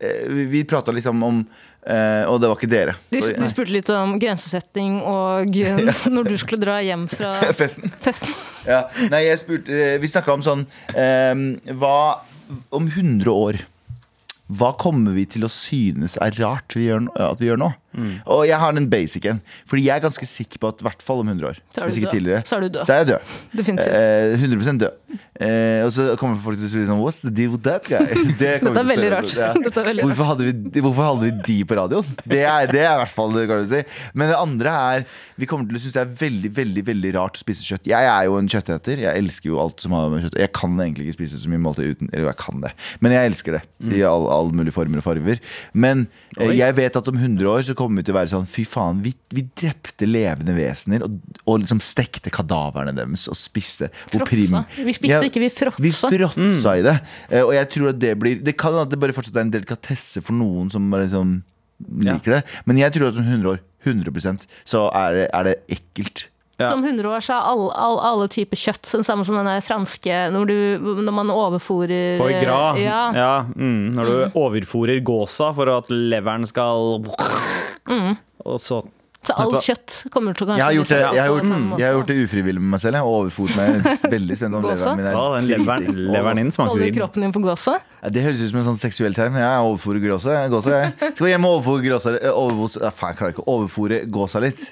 [0.00, 1.42] vi, vi prata litt om,
[1.84, 2.94] eh, Og det var ikke dere.
[3.12, 3.18] Du,
[3.50, 7.92] spurte litt om grensesetting og eh, når du skulle dra hjem fra Festen.
[8.00, 8.32] festen.
[8.66, 8.86] Ja.
[9.12, 11.34] Nei, jeg spurte eh, Vi snakka om sånn eh,
[11.80, 11.96] Hva
[12.74, 13.60] om 100 år
[14.50, 17.70] Hva kommer vi til å synes er rart vi gjør, at vi gjør nå?
[18.26, 19.40] Og jeg har den basic en.
[19.66, 21.86] Fordi jeg er ganske sikker på at i hvert fall om 100 år, Så er
[21.86, 22.84] du hvis ikke tidligere, Så er du død.
[22.86, 23.34] så er jeg død.
[23.58, 23.94] Definitivt.
[23.94, 25.18] Eh, 100 død.
[25.40, 28.04] Eh, og så kommer folk til å si sånn What's the deal with that guy?
[28.40, 29.34] Det Dette er veldig rart.
[29.34, 29.50] Ja.
[29.56, 32.10] Er veldig hvorfor, hadde vi, hvorfor hadde vi de på radioen?
[32.28, 33.80] Det er, det er i hvert fall det kan du si.
[34.14, 35.06] Men det andre er
[35.40, 37.88] Vi kommer til å synes det er veldig veldig, veldig rart å spise kjøtt.
[37.90, 39.02] Jeg er jo en kjøtteter.
[39.06, 41.62] Jeg elsker jo alt som har med kjøtt Jeg kan egentlig ikke spise så mye
[41.64, 43.62] måltid uten Eller jeg kan det, men jeg elsker det.
[43.90, 45.40] I alle all mulige former og farger.
[45.72, 46.06] Men
[46.38, 48.64] eh, jeg vet at om 100 år så kommer vi til å være sånn Fy
[48.68, 51.16] faen, vi, vi drepte levende vesener og,
[51.48, 53.88] og liksom stekte kadaverne deres og spiste.
[54.14, 54.58] og prim.
[54.76, 55.82] Vi spiste ikke, vi fråtsa.
[55.82, 56.96] Vi fråtsa i det.
[57.30, 59.54] Eh, Og jeg tror at det blir Det kan at det bare fortsatt er en
[59.56, 61.40] delikatesse for noen som liksom
[62.04, 62.42] liker det.
[62.68, 66.26] Men jeg tror at om 100 år, 100% så er det, er det ekkelt.
[66.60, 66.68] Ja.
[66.74, 70.18] Som 100 år så er alle, all, alle typer kjøtt sånn samme som den franske
[70.34, 72.76] Når, du, når man overfòrer Foie gras.
[72.82, 72.98] Ja.
[73.16, 77.00] Ja, mm, når du overfôrer gåsa for at leveren skal
[77.88, 78.80] Og så
[79.20, 81.48] Så alt kjøtt kommer til å kanskje Jeg har gjort det, jeg har gjort,
[81.80, 82.96] jeg har gjort det ufrivillig med meg selv.
[82.96, 83.88] Jeg har overfort meg.
[84.16, 87.34] Veldig spent om leveren min er Ja, den leveren, leveren din smakte Holder kroppen din
[87.36, 87.74] på gåsa?
[88.00, 89.36] Ja, Det høres ut som en sånn seksuell term.
[89.36, 90.38] Jeg overfòrer gåsa.
[90.52, 90.94] gåsa jeg.
[91.12, 94.64] Skal vi hjem og overfòre gåsa eh, Faen, jeg klarer ikke å overfòre gåsa litt.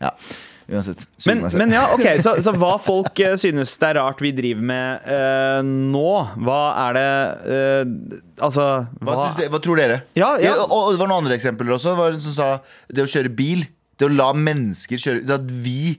[0.00, 0.14] Ja,
[0.70, 1.04] uansett.
[1.26, 4.66] Men, men ja, ok, så, så hva folk uh, synes det er rart vi driver
[4.72, 6.12] med uh, nå,
[6.46, 7.10] hva er det
[7.46, 8.64] uh, Altså
[8.98, 10.00] Hva, hva, dere- hva tror dere?
[10.18, 10.56] Ja, ja.
[10.64, 11.92] og, og det var noen andre eksempler også.
[11.92, 12.48] Det var en som sa
[12.90, 13.62] det å kjøre bil.
[14.00, 15.92] Det å la mennesker kjøre det At vi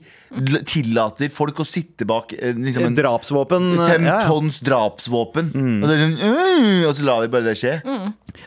[0.68, 4.28] tillater folk å sitte bak eh, liksom en Drapsvåpen eh, fem ja, ja.
[4.28, 5.50] tonns drapsvåpen.
[5.54, 7.74] Og, så er sånn, «Øh», og så lar vi bare det skje.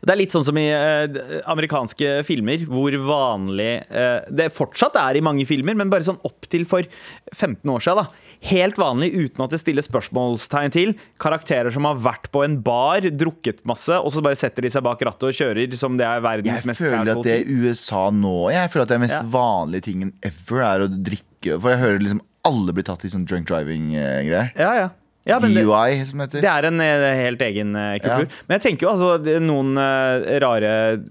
[0.02, 1.08] Det er litt sånn som i eh,
[1.50, 6.48] amerikanske filmer, hvor vanlig eh, det fortsatt er i mange filmer, men bare sånn opp
[6.52, 6.86] til for
[7.34, 8.04] 15 år siden.
[8.04, 10.92] da Helt vanlig uten at det stilles spørsmålstegn til.
[11.22, 14.86] Karakterer som har vært på en bar, drukket masse, og så bare setter de seg
[14.86, 17.50] bak rattet og kjører som det er verdens Jeg mest føler at casual det ting.
[17.50, 19.26] i USA nå Jeg føler at det er mest Ja.
[19.34, 21.26] vanlige tingen ever er å drikke.
[21.56, 24.54] For jeg hører liksom alle blir tatt i sånn drunk driving-greier.
[24.56, 24.88] Ja, ja.
[25.28, 26.40] Ja, men det, DUI, som heter.
[26.40, 28.30] det er en eh, helt egen eh, kultur.
[28.30, 28.44] Ja.
[28.48, 30.70] Men jeg tenker jo altså noen eh, rare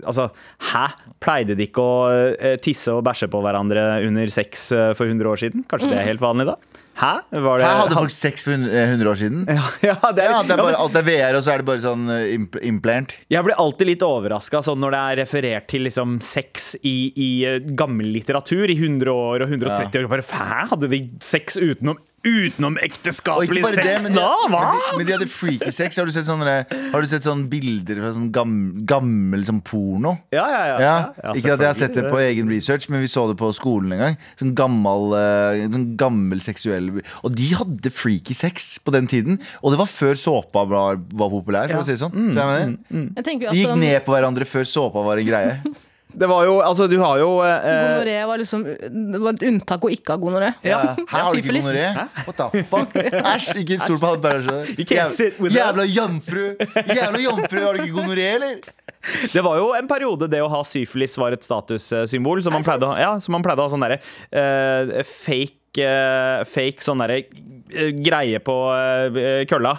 [0.09, 0.31] Altså,
[0.71, 0.87] hæ?
[1.21, 1.99] Pleide de ikke å
[2.33, 5.67] eh, tisse og bæsje på hverandre under sex eh, for 100 år siden?
[5.69, 6.57] Kanskje det er helt vanlig da?
[6.97, 7.13] Hæ?
[7.29, 9.43] Var det Her hadde folk sex for 100 100 år siden.
[9.53, 11.69] ja, ja, det er, Ja, det er bare, alt er VR, og så er det
[11.69, 13.13] bare sånn uh, implant.
[13.33, 17.31] Jeg blir alltid litt overraska sånn når det er referert til liksom, sex i, i
[17.49, 20.11] eh, gammel litteratur i 100 år og 130 år.
[20.17, 20.63] Bare, Hæ?
[20.73, 24.31] Hadde de sex utenom, utenom Og ekteskapelig det, sex men de, da?
[24.51, 24.63] Hva?
[24.67, 25.97] men de, men de hadde freaky sex.
[26.01, 26.57] Har du sett sånne,
[26.93, 28.57] har du sett sånne bilder fra sånn gam,
[28.89, 30.17] gammel sånn porno?
[30.35, 30.77] Ja, ja, ja.
[30.83, 33.39] Ja, ja, ikke at jeg har sett det på egen research, men vi så det
[33.41, 34.19] på skolen en gang.
[34.41, 36.91] Sånn gammel, eh, sånn gammel seksuell
[37.23, 39.41] Og de hadde freaky sex på den tiden.
[39.63, 41.83] Og det var før såpa var, var populær, for Ja.
[41.83, 42.15] å si det sånn.
[42.35, 45.27] Så jeg mener, Jeg tenker jo de gikk ned på hverandre før såpa var en
[45.27, 45.59] greie.
[46.17, 49.85] Det var jo Altså, du har jo eh, gonoré var liksom Det var et unntak
[49.85, 50.51] å ikke ha gonoré.
[50.65, 50.79] Ja.
[51.13, 51.67] Her har du ikke syfilis.
[51.67, 52.09] gonoré?
[52.27, 52.97] What the fuck?
[53.35, 54.13] Æsj, ikke stol på
[54.89, 55.59] can't sit with us.
[55.61, 56.47] Jævla jomfru!
[56.97, 58.61] Jævla jomfru, har du ikke gonoré, eller?
[59.33, 62.43] Det var jo en periode det å ha syfilis var et statussymbol.
[62.43, 64.01] Som man pleide, å ha- ja, som man pleide å ha sånn derre
[64.33, 67.56] eh, fake, eh, fake sånn derre eh,
[68.03, 69.77] greie på eh, kølla.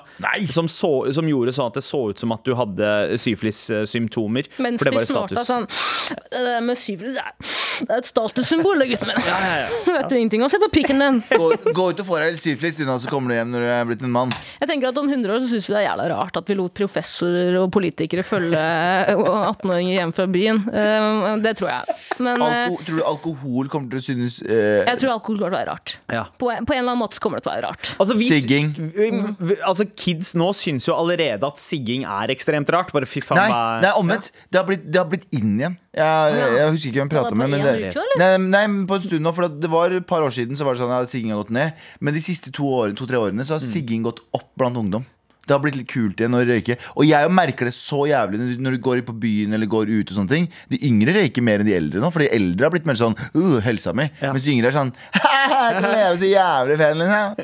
[0.51, 4.47] Som, så, som gjorde sånn at det så ut som at du hadde syfilis-symptomer.
[4.63, 9.11] Mens de snorta sånn Det der med syfilis det er- det er et statussymbol, gutten
[9.11, 9.17] min.
[9.85, 10.49] Vet du ingenting om?
[10.49, 11.19] Se på pikken din.
[11.29, 13.83] Gå, gå ut og få deg litt syfilis, så kommer du hjem når du er
[13.85, 14.31] blitt en mann.
[14.63, 16.55] Jeg tenker at Om 100 år så syns vi det er jævla rart at vi
[16.57, 18.63] lot professorer og politikere følge
[19.51, 20.63] 18-åringer hjem fra byen.
[20.73, 21.97] Eh, Det tror jeg.
[22.25, 24.81] Men eh, Alko, tror du alkohol kommer til å synes uh...
[24.89, 25.89] jeg tror alkohol kommer til å være rart.
[26.17, 26.23] Ja.
[26.41, 27.76] På, en- på en eller annen måte så kommer det til å være rart.
[27.99, 28.71] Altså, vi, Sigging.
[28.75, 32.91] vi- vi- altså, kids nå syns jo allerede at sigging er ekstremt rart.
[32.91, 34.31] Bare fy faen Nei, nei omvendt.
[34.51, 35.77] Det har blitt, det har blitt inn igjen.
[35.97, 37.49] Jeg, jeg husker ikke hvem jeg prata med.
[37.49, 39.33] Men det, nei, nei, på en stund nå.
[39.33, 41.51] For det var et par år siden Så var det sånn at sigging har gått
[41.53, 41.73] ned.
[42.01, 43.71] Men de siste to årene, to-tre årene så har Mm.
[43.73, 45.05] sigging gått opp blant ungdom.
[45.47, 46.77] Det har blitt litt kult igjen å røyke.
[46.95, 50.11] Og jeg merker det så jævlig når du- går på byen eller går ut.
[50.11, 52.11] og sånne ting De yngre røyker mer enn de eldre nå.
[52.11, 54.09] For de eldre har blitt mer sånn uh, helsa mi.
[54.21, 54.33] Ja.
[54.33, 57.35] Mens de yngre er sånn Du lever så jævlig fen, liksom.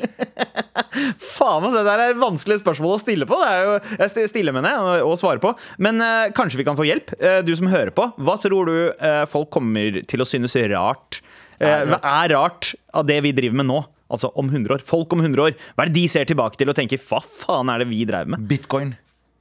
[1.34, 3.38] Faen, det der er vanskelige spørsmål å stille på.
[3.40, 5.54] Det er jo, stille, mener jeg, og, svarer svare på.
[5.82, 7.14] Men uh, kanskje vi kan få hjelp.
[7.18, 11.20] uh, du som hører på, hva tror du uh, folk kommer til å synes rart?
[11.64, 13.82] Er rart av det vi driver med nå?
[14.12, 14.84] Altså om 100 år.
[14.84, 15.56] Folk om 100 år.
[15.74, 18.28] Hva er det de ser tilbake til og tenker hva faen er det vi drev
[18.34, 18.44] med?
[18.50, 18.92] Bitcoin.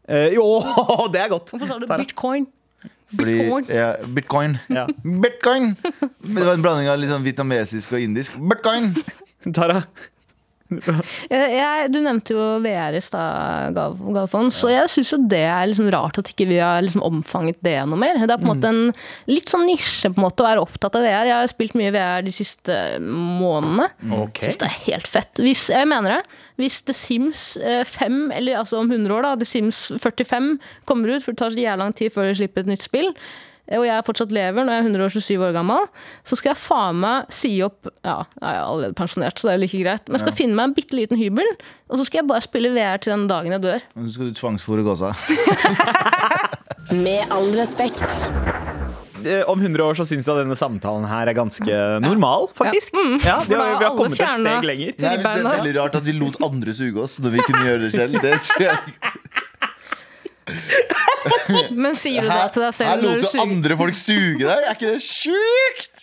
[0.07, 0.45] Eh, jo,
[1.13, 1.51] det er godt.
[1.53, 1.99] Hvorfor sa du Tara.
[2.03, 2.47] bitcoin?
[3.13, 3.67] Fordi, Bitcoin?
[3.69, 4.55] ja, bitcoin.
[4.73, 4.87] Ja.
[5.03, 5.75] Bitcoin!
[6.23, 8.33] Men det var en blanding av litt sånn vietnamesisk og indisk.
[8.41, 8.89] Bitcoin!
[9.53, 9.83] Tara,
[11.33, 15.67] Jeg, du nevnte jo VR i stad, Gal, Galfon, så jeg syns jo det er
[15.69, 18.19] liksom rart at ikke vi har liksom omfanget det noe mer.
[18.21, 18.81] Det er på en måte en
[19.31, 21.29] litt sånn nisje på en måte å være opptatt av VR.
[21.29, 23.89] Jeg har spilt mye VR de siste månedene.
[24.27, 24.49] Okay.
[24.49, 25.43] Syns det er helt fett.
[25.43, 26.41] Hvis, jeg mener det.
[26.61, 30.53] Hvis The Sims eh, 5, eller altså om 100 år, da, The Sims 45
[30.89, 33.09] kommer ut, for det tar så jævla lang tid før de slipper et nytt spill,
[33.09, 33.23] eh,
[33.71, 35.85] og jeg fortsatt lever når jeg er 127 år gammel,
[36.27, 39.57] så skal jeg faen meg si opp Ja, jeg er allerede pensjonert, så det er
[39.59, 40.03] jo like greit.
[40.09, 41.47] Men jeg skal finne meg en bitte liten hybel,
[41.87, 43.87] og så skal jeg bare spille VR til den dagen jeg dør.
[43.95, 45.13] Nå skal du tvangsfòre gåsa.
[47.05, 48.03] Med all respekt.
[49.23, 52.97] Eh, Om 100 år så syns jeg denne samtalen her er ganske normal, faktisk.
[52.99, 54.95] Ja, vi, ja vi, har, har vi har kommet et steg lenger.
[54.99, 57.85] Nei, det er veldig rart at vi lot andre suge oss når vi kunne gjøre
[57.85, 58.19] det selv.
[58.23, 58.97] Det tror jeg.
[61.83, 63.41] Men sier du det til deg selv Her lot du syk?
[63.45, 64.67] andre folk suge deg?
[64.67, 65.95] Er ikke det sjukt?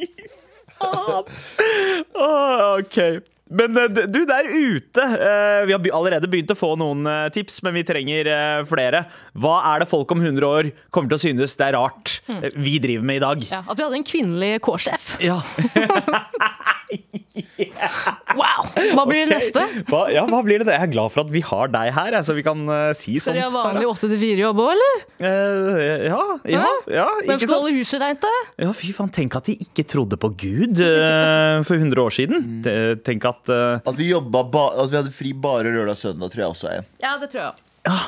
[0.80, 2.96] Åh, ok
[3.50, 7.60] men eh, du der ute, eh, vi har allerede begynt å få noen eh, tips,
[7.66, 8.30] men vi trenger
[8.70, 9.04] flere.
[9.34, 12.50] Hva er det folk om 100 år kommer til å synes det er rart eh,
[12.54, 13.44] vi driver med i dag?
[13.50, 15.16] Ja, at vi hadde en kvinnelig K-sjef.
[15.24, 15.40] Ja,
[18.38, 18.68] Wow!
[18.94, 19.62] Hva blir det neste?
[19.90, 20.70] hva, ja, hva blir det?
[20.74, 23.36] Jeg er glad for at vi har deg her, så vi kan uh, si Skal
[23.36, 23.38] sånt.
[23.38, 25.02] de ha vanlig 8-4-jobb òg, eller?
[25.20, 26.20] Uh, ja,
[26.54, 28.32] ja, ja, Hvem skal holde huset reint, da?
[28.66, 32.46] Ja, fy faen, tenk at de ikke trodde på Gud uh, for 100 år siden.
[32.60, 33.02] Mm.
[33.06, 36.44] Tenk at At vi, jobba ba at vi hadde fri bare lørdag og søndag, tror
[36.44, 36.90] jeg også er en.
[37.02, 37.66] Ja, det tror jeg.
[37.90, 38.00] Ja.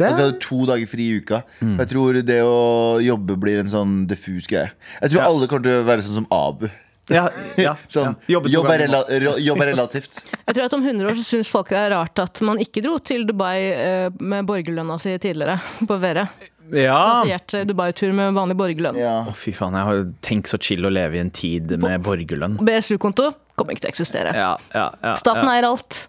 [0.00, 1.42] At vi hadde to dager fri i uka.
[1.60, 4.72] Jeg tror det å jobbe blir en sånn diffus greie.
[5.02, 6.70] Jeg tror alle kommer til å være sånn som Abu.
[7.18, 7.24] ja,
[7.58, 8.40] ja, Sånn, ja.
[8.46, 10.22] Jobbe rela er relativt.
[10.46, 12.84] Jeg tror at Om 100 år så syns folk det er rart at man ikke
[12.84, 15.58] dro til Dubai eh, med borgerlønna si tidligere.
[15.88, 16.28] På Vere.
[16.70, 16.98] Ja.
[17.22, 18.98] Plassert eh, Dubai-tur med vanlig borgerlønn.
[19.00, 19.20] Ja.
[19.26, 22.60] oh, fy faen, jeg har tenkt så chill å leve i en tid med borgerlønn.
[22.66, 24.36] BSU-konto kommer ikke til å eksistere.
[24.36, 25.56] Ja, ja, ja, Staten ja.
[25.58, 26.04] eier alt.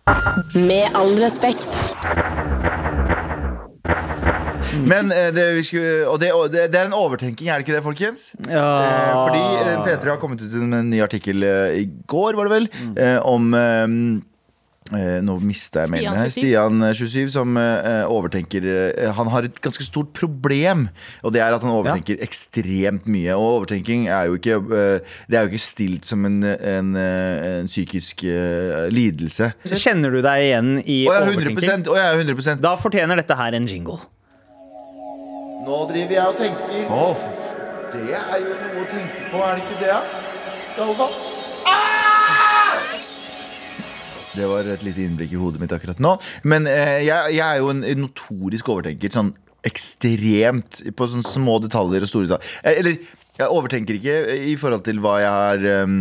[0.55, 2.40] Med all respekt.
[4.79, 7.67] Men eh, det, vi skulle, og det, og det, det er en overtenking, er det
[7.67, 8.31] ikke det, folkens?
[8.47, 8.65] Ja.
[8.87, 12.57] Eh, fordi eh, P3 har kommet ut med en ny artikkel i går, var det
[12.59, 12.99] vel, mm.
[13.27, 13.55] om
[14.91, 16.27] nå mista jeg mailen her.
[16.33, 20.89] Stian Stian eh, 27, som uh, overtenker uh, Han har et ganske stort problem,
[21.23, 23.31] og det er at han overtenker ekstremt mye.
[23.37, 27.71] Og overtenking er jo ikke uh, Det er jo ikke stilt som en, en, en
[27.71, 28.25] psykisk
[28.91, 29.53] lidelse.
[29.71, 31.87] Kjenner du deg igjen i Å ja, overtenking?
[31.87, 34.01] 100% Å ja, 100% Da fortjener dette her en jingle.
[35.61, 37.25] Nå driver jeg og tenker Off.
[37.91, 39.97] det er jo noe å tenke på, er det ikke det?
[40.77, 41.13] Galvan?
[44.31, 46.15] Det var et lite innblikk i hodet mitt akkurat nå.
[46.47, 49.11] Men eh, jeg, jeg er jo en notorisk overtenker.
[49.11, 49.33] Sånn
[49.67, 52.53] ekstremt på sånne små detaljer og store detaljer.
[52.63, 52.95] Eh, Eller,
[53.37, 54.15] jeg overtenker ikke
[54.47, 55.99] i forhold til hva jeg har ehm,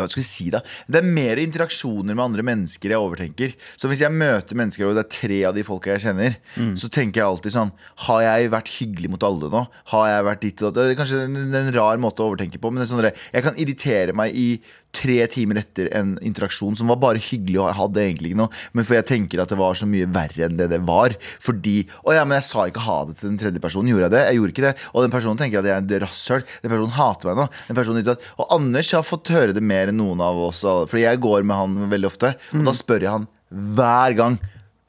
[0.00, 0.62] hva skal jeg si da?
[0.88, 3.54] Det er mer interaksjoner med andre mennesker jeg overtenker.
[3.80, 6.36] Så hvis jeg møter mennesker, og det er tre av de folka jeg kjenner,
[6.78, 7.72] så tenker jeg alltid sånn
[8.06, 9.64] Har jeg vært hyggelig mot alle nå?
[9.92, 10.80] Har jeg vært ditt og datt?
[10.80, 14.14] Det er kanskje en, en rar måte å overtenke på, men sånn jeg kan irritere
[14.16, 14.48] meg i
[14.94, 18.60] tre timer etter en interaksjon som var bare hyggelig, og jeg hadde egentlig ikke noe,
[18.74, 21.14] men for jeg tenker at det var så mye verre enn det det var.
[21.42, 23.90] Fordi Å ja, men jeg sa ikke ha det til den tredje personen.
[23.90, 24.22] Gjorde jeg det?
[24.26, 24.72] Jeg gjorde ikke det.
[24.92, 26.44] Og den personen tenker at jeg er et rasshøl.
[26.64, 27.46] Den personen hater meg nå.
[27.68, 30.62] Den personen Og Anders har fått høre det mer enn noen av oss.
[30.64, 34.40] Fordi jeg går med han veldig ofte, og da spør jeg han hver gang.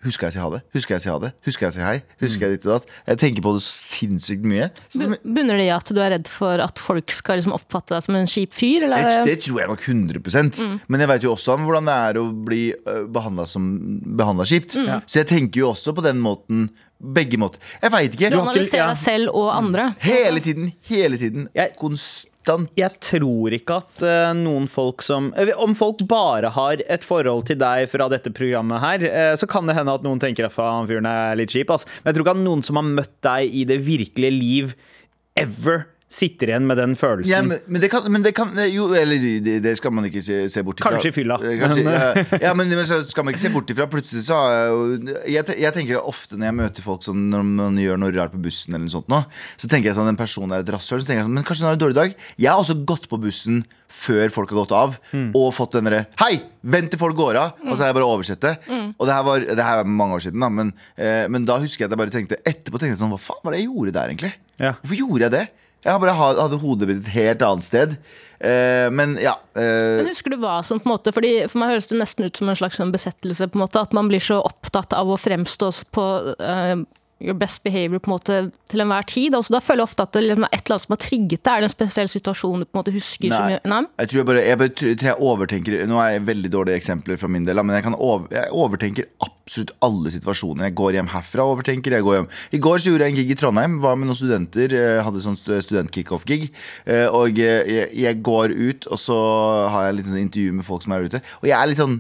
[0.02, 0.60] Husker jeg å si ha det?
[0.74, 1.30] Husker jeg å si ha det?
[1.46, 1.98] Husker jeg å si hei?
[2.24, 2.88] Husker jeg ditt og datt?
[3.06, 4.72] Jeg tenker på det så sinnssykt mye.
[4.90, 8.08] Så, Bunner det i at du er redd for at folk skal liksom oppfatte deg
[8.08, 8.88] som en kjip fyr?
[8.88, 9.06] Eller?
[9.06, 12.18] det, det tror jeg nok 100 Men jeg vet jo også om hvordan det er
[12.18, 12.64] å bli
[13.14, 13.70] behandla som
[14.02, 14.42] Mm.
[14.50, 14.74] kjipt.
[15.06, 16.72] Så jeg tenker jo også på den måten.
[17.02, 17.62] Begge måter.
[17.82, 18.30] Jeg veit ikke.
[18.34, 19.96] Du analyserer deg selv og andre.
[20.02, 20.74] Hele tiden.
[20.90, 21.48] Hele tiden.
[21.54, 22.31] Jeg- Konstant.
[22.42, 27.46] Jeg tror ikke at uh, noen folk som eh, Om folk bare har et forhold
[27.52, 30.58] til deg fra dette programmet her, uh, så kan det hende at noen tenker at
[30.58, 31.86] han fyren er litt kjip, ass.
[32.02, 34.74] Men jeg tror ikke at noen som har møtt deg i det virkelige liv
[35.38, 37.32] ever, sitter igjen med den følelsen.
[37.32, 40.24] Ja, men, men det kan, men det kan Jo, eller det, det skal man ikke
[40.26, 40.92] se, se bort ifra.
[40.98, 41.38] Kanskje i fylla.
[41.40, 43.88] Eh, Kanskje, Men, ja, ja, men, så skal man ikke se bort ifra.
[43.92, 48.02] Plutselig så jeg jeg, jeg tenker ofte når jeg møter folk sånn Når man gjør
[48.02, 49.22] noe rart på bussen, eller noe sånt nå,
[49.56, 51.00] så tenker jeg sånn en person er et rasshøl.
[51.00, 52.18] Så tenker jeg sånn, men kanskje hun har en dårlig dag.
[52.36, 54.94] Jeg har også gått på bussen før folk har gått av,
[55.36, 56.38] og fått den derre Hei!
[56.62, 57.58] Vent til folk går av!
[57.66, 58.54] Og så har jeg bare oversett det.
[58.70, 61.58] Og det her var det her er mange år siden, da, men, eh, men da
[61.60, 63.72] husker jeg at jeg bare tenkte etterpå tenkte jeg sånn Hva faen var det jeg
[63.72, 64.32] gjorde der, egentlig?
[64.62, 64.76] Ja.
[64.80, 65.44] Hvorfor gjorde jeg det?
[65.82, 67.96] Jeg bare hadde hodet mitt et helt annet sted.
[68.42, 69.36] Uh, men ja.
[69.58, 72.26] Uh, Men husker du hva som på en måte fordi For meg høres det nesten
[72.26, 73.46] ut som en slags sånn besettelse.
[73.52, 76.06] på en måte At man blir så opptatt av å fremstå på,
[76.42, 76.82] eh,
[77.22, 78.38] your best behavior på en måte
[78.72, 79.36] til enhver tid.
[79.38, 81.44] Altså, da føler jeg ofte at det liksom er et eller annet som har trigget
[81.46, 81.52] deg.
[81.54, 83.30] Er det en spesiell situasjon du på en måte husker?
[83.32, 83.42] Nei.
[83.52, 83.60] mye?
[83.72, 83.82] Nei?
[84.02, 87.20] Jeg tror jeg bare jeg, bare, tror jeg overtenker Nå er jeg veldig dårlige eksempler
[87.22, 90.68] fra min del, men jeg, kan over, jeg overtenker absolutt alle situasjoner.
[90.70, 91.98] Jeg går hjem herfra og overtenker.
[91.98, 92.30] Jeg går hjem.
[92.58, 93.80] I går så gjorde jeg en gig i Trondheim.
[93.84, 94.74] Var med noen studenter.
[94.78, 96.50] eh, Hadde sånn stu- student-kickoff-gig.
[96.86, 99.18] eh, Og eh, jeg, jeg går ut, og så
[99.74, 101.22] har jeg litt sånn intervju med folk som er ute.
[101.42, 102.00] Og jeg er litt sånn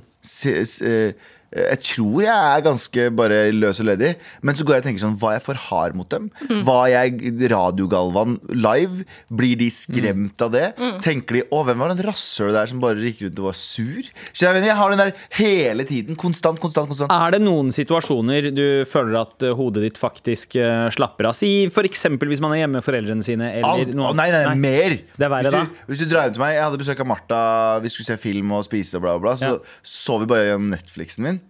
[1.51, 5.01] jeg tror jeg er ganske bare løs og ledig, men så går jeg og tenker
[5.03, 6.29] sånn Var jeg for hard mot dem?
[6.63, 9.03] Var jeg radiogalvan live?
[9.27, 10.69] Blir de skremt av det?
[11.03, 14.07] Tenker de 'Å, hvem var den rasshølet der som bare gikk rundt og var sur?'
[14.31, 15.11] Så jeg, mener, jeg har den der
[15.41, 16.15] hele tiden.
[16.15, 17.11] Konstant, konstant, konstant.
[17.11, 21.35] Er det noen situasjoner du føler at eh, hodet ditt faktisk eh, slapper av?
[21.35, 22.05] Si f.eks.
[22.15, 23.51] hvis man er hjemme med foreldrene sine.
[23.59, 24.21] Eller noe annet.
[24.21, 24.97] nei, nei, nei, mer!
[25.17, 25.65] Det er verre hvis, da.
[25.67, 27.41] du, hvis du drar hjem til meg Jeg hadde besøk av Martha,
[27.83, 29.35] vi skulle se film og spise og bla, bla, bla.
[29.35, 29.57] Så Ja.
[29.83, 31.40] så vi bare gjennom Netflixen min.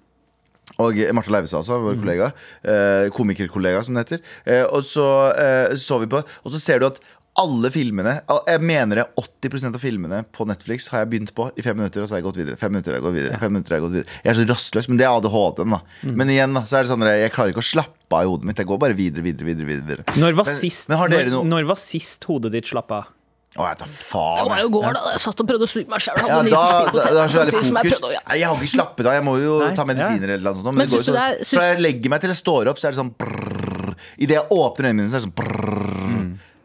[0.82, 2.30] Og Marte Leivestad, altså, vår kollega.
[2.63, 4.21] Eh, komikerkollega, som det heter.
[4.45, 7.02] Eh, og så eh, så vi på, og så ser du at
[7.39, 11.63] alle filmene Jeg mener det 80% av filmene på Netflix har jeg begynt på i
[11.63, 12.58] fem minutter, og så har jeg gått videre.
[12.60, 15.00] Fem minutter jeg gått videre, fem minutter jeg gått videre Jeg er så rastløs, men
[15.00, 15.80] det er ADHD-en, da.
[16.04, 16.17] Mhm.
[16.19, 18.32] Men igjen, da, så er det sånn at jeg klarer ikke å slappe av i
[18.34, 18.60] hodet mitt.
[18.60, 19.69] Jeg går bare videre, videre, videre.
[19.71, 20.04] videre.
[20.19, 23.10] Når var, Men- sist, men har dere når, når var sist hodet ditt slappa av?
[23.51, 24.99] Å, jeg tar Det var jo i går, da.
[25.11, 26.19] Jeg satt og prøvde å snu meg sjøl.
[26.23, 28.21] Ja, da, da, da er så veldig Som jeg ja.
[28.31, 29.17] Jeg har ikke slappet av.
[29.17, 30.69] Jeg må jo Nei, ta medisiner eller noe sånt.
[30.69, 32.87] Men, Men det går jo sånn, Fra jeg legger meg til jeg står opp, så
[32.87, 33.91] er det sånn brrr.
[34.23, 35.91] Idet jeg åpner øynene mine, så er det sånn brrrr.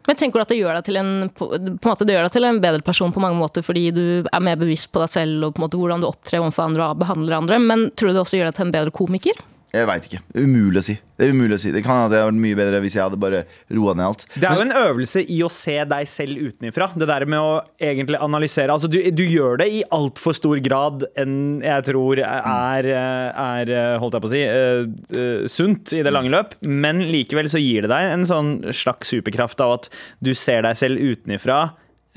[0.07, 2.29] Men tenker du at det gjør deg til en på, på en måte det gjør
[2.29, 5.11] deg til en bedre person på mange måter fordi du er mer bevisst på deg
[5.11, 8.13] selv og på en måte hvordan du opptrer overfor andre og behandler andre, men tror
[8.13, 9.43] du det også gjør deg til en bedre komiker?
[9.75, 10.19] Jeg veit ikke.
[10.31, 10.93] Det er umulig å si.
[11.17, 13.03] Det er umulig å si Det kan hende det hadde vært mye bedre hvis jeg
[13.03, 13.41] hadde bare
[13.75, 14.23] roa ned alt.
[14.33, 16.87] Det er jo en øvelse i å se deg selv utenfra.
[16.95, 17.57] Det der med å
[17.89, 18.71] egentlig analysere.
[18.73, 24.17] Altså, du, du gjør det i altfor stor grad enn jeg tror er, er holdt
[24.17, 26.55] jeg på å si, uh, uh, sunt i det lange løp.
[26.63, 29.91] Men likevel så gir det deg en sånn slags superkraft av at
[30.23, 31.65] du ser deg selv utenfra.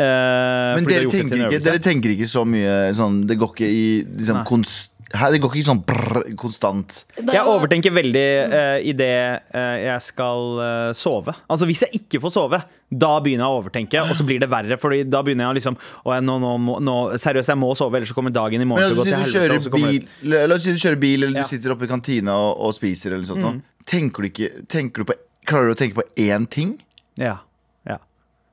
[0.01, 3.83] Uh, Men dere tenker, ikke, dere tenker ikke så mye sånn Det går ikke i
[4.07, 7.05] liksom, konst, her, Det går ikke sånn brrr, konstant.
[7.19, 11.35] Jeg overtenker veldig uh, idet uh, jeg skal uh, sove.
[11.51, 14.51] Altså Hvis jeg ikke får sove, da begynner jeg å overtenke, og så blir det
[14.51, 14.79] verre.
[14.81, 17.99] Fordi da begynner jeg å liksom å, jeg, nå, nå, nå, Seriøst, jeg må sove,
[17.99, 19.75] ellers så kommer dagen i morgen til å gå til helvete.
[19.75, 21.47] bil, la oss si du kjører bil eller Ja.
[21.47, 23.63] du sitter oppe i kantina og, og spiser, eller sånt, Mm.
[23.87, 25.19] tenker du ikke tenker du på,
[25.51, 26.75] Klarer du å tenke på én ting?
[27.19, 27.39] Ja.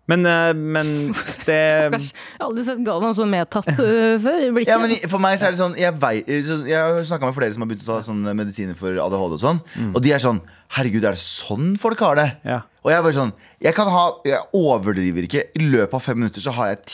[0.07, 2.11] Men, eh, men det Stakkars.
[2.13, 4.37] Jeg har aldri sett Galvan så medtatt øh, før.
[4.61, 4.63] i.
[4.69, 7.53] Ja, men for meg så er det sånn Jeg, vei- jeg har snakka med flere
[7.55, 9.59] som har begynt å ta sånn medisiner for ADHD og sånn.
[9.91, 10.39] Og de er sånn
[10.77, 12.27] Herregud, er det sånn folk har det?
[12.47, 12.61] Ja.
[12.83, 13.33] Og jeg er bare sånn
[13.67, 15.43] Jeg kan ha Jeg overdriver ikke.
[15.59, 16.85] I løpet av fem minutter så har jeg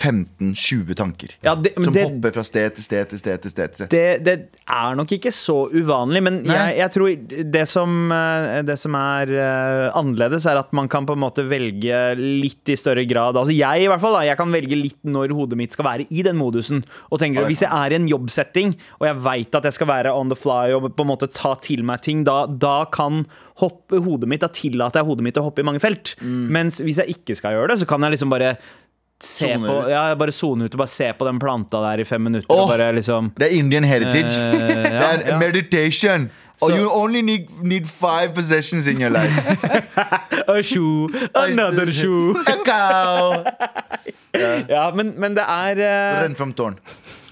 [0.00, 1.34] 10-15-20 tanker.
[1.44, 3.42] Ja, det- som det- hopper fra sted til sted til sted.
[3.42, 3.88] til sted, til sted.
[3.90, 8.78] det, det er nok ikke så uvanlig, men jeg, jeg tror det som, eh, det
[8.78, 13.04] som er uh, annerledes, er at man kan på en måte velge litt i større
[13.06, 13.36] grad.
[13.36, 16.06] Altså jeg i hvert fall, da, jeg kan velge litt når hodet mitt skal være
[16.10, 16.84] i den modusen.
[17.10, 19.86] Og tenker, Ja, Hvis jeg er i en jobbsetting, og jeg veit at jeg skal
[19.86, 23.24] være on the fly og på en måte ta til meg ting, da, da kan
[23.60, 26.14] hoppe hodet mitt, da tillater jeg hodet mitt å hoppe i mange felt.
[26.20, 26.48] Mm.
[26.50, 28.56] Mens hvis jeg ikke skal gjøre det, så kan jeg liksom bare
[29.20, 32.04] Se Zone på, ja, bare zone ut og bare se på den planta der i
[32.08, 32.48] fem minutter.
[32.48, 34.32] Oh, Og bare liksom Det er Indian heritage.
[34.40, 34.54] Eh,
[34.94, 35.38] det er ja.
[35.38, 36.30] meditation.
[36.56, 39.32] So, oh, you only need, need five possessions in your life.
[40.48, 42.34] A shoe, another shoe.
[42.46, 43.44] A cow.
[44.36, 44.64] Yeah.
[44.68, 46.76] Ja, men, men det er uh, Renn fram tårn.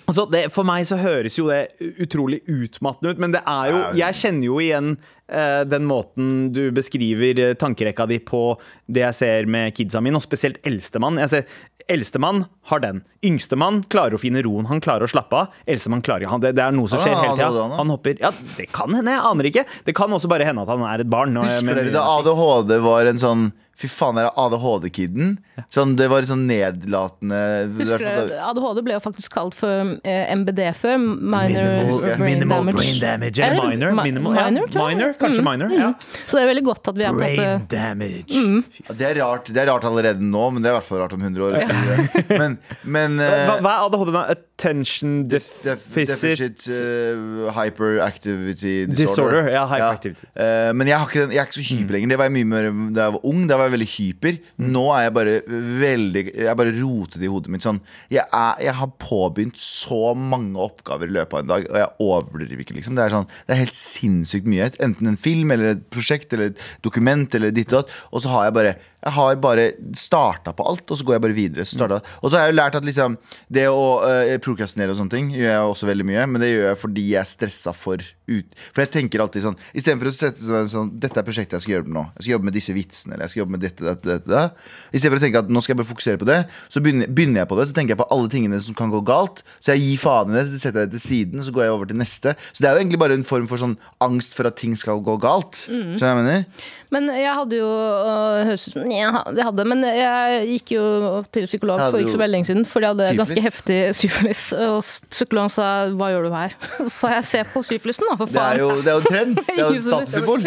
[0.09, 1.69] altså det, For meg så høres jo det
[2.01, 4.95] utrolig utmattende ut, men det er jo Jeg kjenner jo igjen
[5.29, 8.43] eh, den måten du beskriver tankerekka di på
[8.89, 11.21] det jeg ser med kidsa mine, og spesielt eldstemann.
[11.21, 11.45] Jeg ser
[11.89, 13.03] Eldstemann har den.
[13.25, 14.67] Yngstemann klarer å finne roen.
[14.69, 15.55] Han klarer å slappe av.
[15.67, 16.31] Eldstemann klarer ikke.
[16.35, 17.77] Han- Det, det er noe som skjer hele tida.
[17.77, 19.11] han hopper Ja, det kan hende.
[19.11, 19.65] Jeg aner ikke.
[19.85, 21.35] Det kan også bare hende at han er et barn.
[21.35, 25.37] Husker dere da ADHD var en sånn Fy faen, er det ADHD-kiden?
[25.71, 27.39] Sånn, det var litt sånn nedlatende
[27.79, 30.97] Husker du, ADHD ble jo faktisk kalt for eh, MBD før.
[30.99, 32.77] Minor Minimal- brain Minimal damage.
[32.81, 33.39] brain damage.
[33.47, 33.93] Eller minor.
[33.95, 34.47] ma Minimal, ja.
[34.51, 35.71] minor, minor kanskje Mm, minor.
[35.79, 35.93] Ja.
[36.27, 38.35] Så det er veldig godt at vi er på en Brain damage.
[38.35, 38.65] Mm.
[38.99, 41.15] Det er rart Det er rart allerede nå, men det er i hvert fall rart
[41.15, 41.59] om 100 år.
[41.63, 42.39] Ja.
[42.43, 44.25] Men, men eh, Hva, hva er ADHD da?
[44.35, 49.05] Attention Def, def, deficit uh, hyperactivity disorder.
[49.05, 50.27] Disorder, ja, hyperactivity.
[50.35, 52.09] Uh, men jeg, har ikke den, jeg er ikke så hyper lenger.
[52.15, 53.45] Det var jeg mye mer da jeg var ung.
[53.49, 54.39] Da var jeg veldig hyper.
[54.65, 55.35] Nå er jeg bare
[55.83, 57.65] veldig Jeg er bare rotet i hodet mitt.
[57.67, 57.81] Sånn,
[58.13, 62.09] jeg, er, jeg har påbegynt så mange oppgaver i løpet av en dag, og jeg
[62.09, 62.79] overdriver ikke.
[62.79, 62.99] Liksom.
[62.99, 64.71] Det, er sånn, det er helt sinnssykt mye.
[64.85, 67.99] Enten en film eller et prosjekt eller et dokument eller ditt og datt.
[68.13, 71.23] Og så har jeg bare Jeg har bare starta på alt, og så går jeg
[71.23, 71.65] bare videre.
[71.65, 73.17] Så starta- Og så har jeg jo lært at liksom
[73.51, 76.67] det å uh, prokrastinere og sånne ting gjør jeg også veldig mye, men det gjør
[76.73, 80.43] jeg fordi jeg er stressa for ut For jeg tenker alltid sånn Istedenfor å sette
[80.45, 82.03] seg sånn Dette er prosjektet jeg skal gjøre nå.
[82.19, 84.29] Jeg skal jobbe med disse vitsene, eller jeg skal jobbe med dette, dette, dette.
[84.29, 84.67] dette.
[84.93, 86.37] Istedenfor å tenke at nå skal jeg bare fokusere på det,
[86.69, 87.69] så begynner, begynner jeg på det.
[87.71, 89.41] Så tenker jeg på alle tingene som kan gå galt.
[89.65, 91.73] Så jeg gir faen i det, så setter jeg det til siden, så går jeg
[91.79, 92.35] over til neste.
[92.53, 95.01] Så det er jo egentlig bare en form for sånn angst for at ting skal
[95.07, 95.63] gå galt.
[95.65, 96.45] Skjønner du hva jeg mener?
[96.93, 99.11] Men jeg hadde jo øh, høres ut som ja,
[99.49, 100.85] hadde, men jeg gikk jo
[101.33, 103.21] til psykolog for ikke så veldig lenge siden fordi jeg hadde syfilis?
[103.23, 104.43] ganske heftig syfilis.
[104.53, 106.57] Og psykologen sa 'hva gjør du her?'
[106.99, 108.59] Så jeg ser på syfilisen, da, for Det er faen'.
[108.59, 109.37] jo, det er jo en trend.
[109.47, 110.43] Det er jo et statussymbol.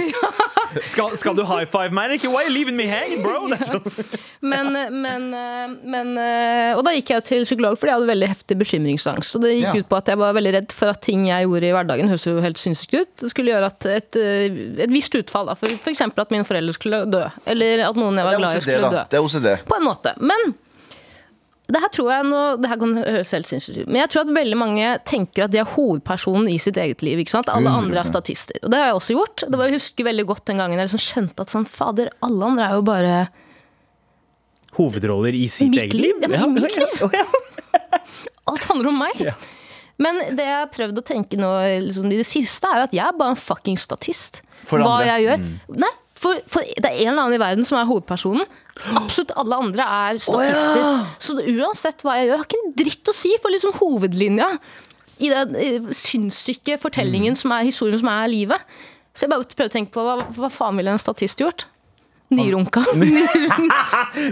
[0.88, 2.06] Skal, skal du high five meg?
[2.10, 2.30] eller ikke?
[2.32, 3.48] Why are you leaving me hanging, bro?
[4.52, 5.26] Men, men,
[5.86, 6.08] men
[6.78, 9.36] Og da gikk jeg til psykolog fordi jeg hadde veldig heftig bekymringsangst.
[9.38, 9.84] Og det gikk Ja.
[9.84, 12.26] ut på at jeg var veldig redd for at ting jeg gjorde i hverdagen, høres
[12.26, 14.58] jo helt sinnssykt ut, det skulle gjøre at et, eh,
[14.88, 16.02] et visst utfall, da, for f.eks.
[16.10, 19.06] at mine foreldre skulle dø, eller at noen jeg var glad i, skulle dø.
[19.12, 19.50] Det er OCD.
[19.70, 20.16] På en måte.
[20.20, 20.54] Men
[21.72, 24.26] det her tror jeg nå, det her kan høres helt sinnssykt ut, men jeg tror
[24.26, 27.22] at veldig mange tenker at de er hovedpersonen i sitt eget liv.
[27.22, 27.52] ikke sant?
[27.54, 28.60] Alle andre er statister.
[28.66, 29.46] Og det har jeg også gjort.
[29.46, 32.50] Det var, jeg husker veldig godt den gangen jeg liksom skjønte at sånn, fader, alle
[32.52, 33.16] andre er jo bare
[34.78, 36.22] Hovedroller i sitt Mitt eget liv?
[36.24, 37.02] Ja, men i mitt liv.
[37.04, 37.26] Å, ja.
[38.52, 39.20] Alt handler om meg.
[39.24, 39.34] Ja.
[40.02, 41.50] Men det jeg har prøvd å tenke nå
[41.88, 44.42] liksom, i det siste, er at jeg er bare en fucking statist.
[44.68, 45.10] For Hva andre.
[45.12, 45.44] jeg gjør.
[45.84, 45.92] Nei,
[46.22, 48.46] for, for det er en eller annen i verden som er hovedpersonen.
[49.00, 51.04] Absolutt alle andre er statister.
[51.22, 54.52] Så uansett hva jeg gjør, har ikke en dritt å si for liksom hovedlinja
[55.22, 58.78] i den sinnssyke fortellingen som er historien som er livet.
[59.14, 61.66] Så jeg bare prøver å tenke på hva, hva faen ville en statist gjort?
[62.32, 62.84] Nyrunka.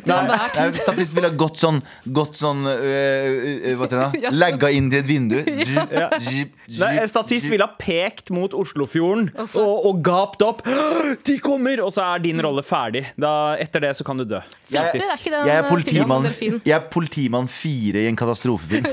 [0.10, 0.72] Nei.
[0.74, 1.82] Statist ville ha gått sånn,
[2.16, 4.32] gått sånn øh, øh, Hva heter det?
[4.42, 5.38] Legga inn til et vindu.
[5.44, 10.64] Zip, zip, Nei, statist ville ha pekt mot Oslofjorden Og og, og gapt opp.
[11.28, 11.84] De kommer!
[11.84, 13.06] Og så er din rolle ferdig.
[13.20, 14.42] Da, etter det så kan du dø.
[14.70, 16.28] Jeg, er jeg er eh, politimann.
[16.40, 18.86] Jeg er politimann fire i en katastrofefilm.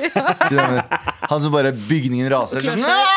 [1.30, 2.64] Han som bare Bygningen raser.
[2.64, 3.15] Og så-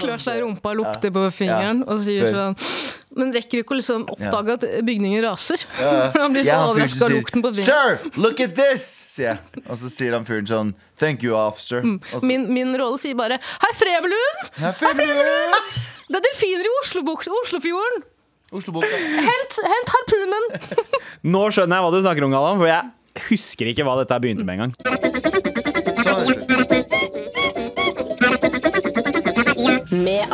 [0.00, 2.38] klør seg i rumpa, lukter på fingeren og sier Før.
[2.38, 2.56] sånn
[3.16, 5.62] Men rekker ikke å liksom oppdage at bygningen raser?
[6.18, 8.00] Han blir så overraska av lukten på fingeren.
[8.02, 8.84] Sir, look at this!
[9.16, 9.62] sier jeg.
[9.64, 11.80] Og så sier han fyren sånn Thank you, officer.
[12.12, 14.52] Og så, Min, min rolle sier bare 'Herr Frevelund!
[14.60, 15.24] «Her finner
[16.06, 18.04] Det er delfiner i Oslofjorden!
[19.26, 20.46] Hent, hent harpunen!'
[21.26, 24.46] Nå skjønner jeg hva du snakker om, Galvan, for jeg husker ikke hva dette begynte
[24.46, 25.55] med engang.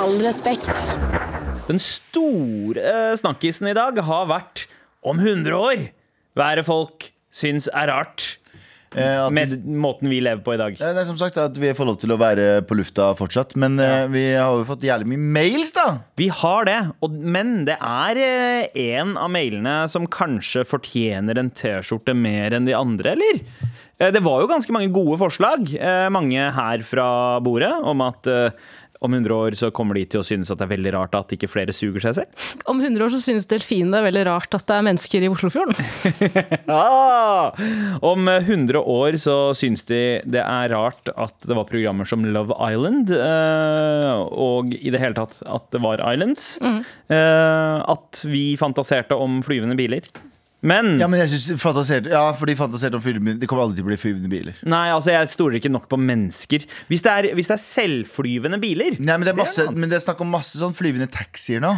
[0.03, 0.71] All respekt.
[1.69, 4.67] Den store eh, snakkisen i dag har vært
[5.07, 5.89] om 100 år.
[6.43, 8.33] Er folk syns er rart
[8.93, 10.77] Eh, vi- med måten vi lever på i dag?
[10.77, 13.57] Det er som sagt at vi får lov til å være på lufta fortsatt.
[13.57, 14.07] Men ja.
[14.07, 15.99] vi har jo fått jævlig mye mails, da.
[16.17, 21.49] Vi har det, og, men det er eh, en av mailene som kanskje fortjener en
[21.51, 23.41] T-skjorte mer enn de andre, eller?
[24.03, 28.27] Eh, Det var jo ganske mange gode forslag, eh, mange her fra bordet, om at
[28.27, 28.51] eh,
[29.03, 31.33] om 100 år så kommer de til å synes at det er veldig rart at
[31.35, 32.45] ikke flere suger seg selv.
[32.71, 35.31] Om 100 år så synes delfinene det er veldig rart at det er mennesker i
[35.33, 35.75] Oslofjorden.
[36.73, 37.51] Ah!
[38.07, 42.55] Om 100 år så synes de det er rart at det var programmer som Love
[42.63, 46.55] Island, eh, og i det hele tatt at det var Islands.
[46.63, 50.07] Eh, at vi fantaserte om flyvende biler.
[50.63, 53.85] Men, Ja, men jeg synes fantasert, ja, fordi fantaserte om flyvende Det kommer aldri til
[53.87, 54.55] å bli flyvende biler.
[54.71, 56.63] Nei, altså jeg stoler ikke nok på mennesker.
[56.89, 59.97] Hvis det er, hvis det er selvflyvende biler Nei, men det er, masse, men det
[59.99, 61.73] er snakk om masse sånn flyvende taxier nå.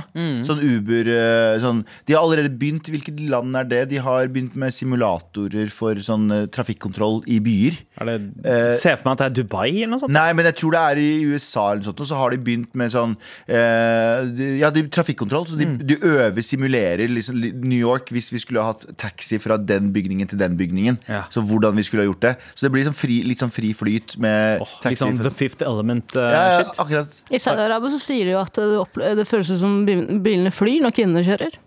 [0.44, 1.80] Sånn Uber eh, sånn.
[2.04, 2.90] De har allerede begynt.
[2.92, 3.80] Hvilket land er det?
[3.94, 7.80] De har begynt med simulatorer for sånn eh, trafikkontroll i byer.
[8.02, 10.12] er det, Eh, Se for meg at det er Dubai eller noe sånt.
[10.12, 12.38] Nei, men jeg tror det er i USA eller noe sånt, og så har de
[12.44, 13.16] begynt med sånn
[13.48, 15.46] eh, de- Ja, de, trafikkontroll.
[15.48, 19.38] Så de, de øver, simulerer liksom, li- New York hvis vi skulle ha hatt taxi
[19.42, 20.98] fra den bygningen til den bygningen.
[21.08, 21.24] Ja.
[21.32, 22.34] Så hvordan vi skulle ha gjort det.
[22.54, 25.64] Så det blir liksom fri, litt sånn fri flyt med Åh, litt sånn The Fifth
[25.64, 26.74] ja, ja, Element-shit.
[26.84, 27.10] akkurat.
[27.30, 30.96] I Saudi-Arabia så sier de jo at det, det føles ut som bilene flyr når
[30.98, 31.58] kvinnene kjører.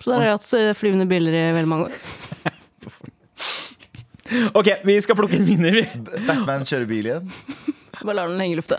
[0.00, 1.94] Så der har jeg hatt eh, flyvende biler i veldig mange år.
[4.60, 5.84] ok, vi skal plukke en vinner, vi.
[6.28, 7.26] Batman kjører bil igjen.
[8.02, 8.78] Bare lar den henge i lufta.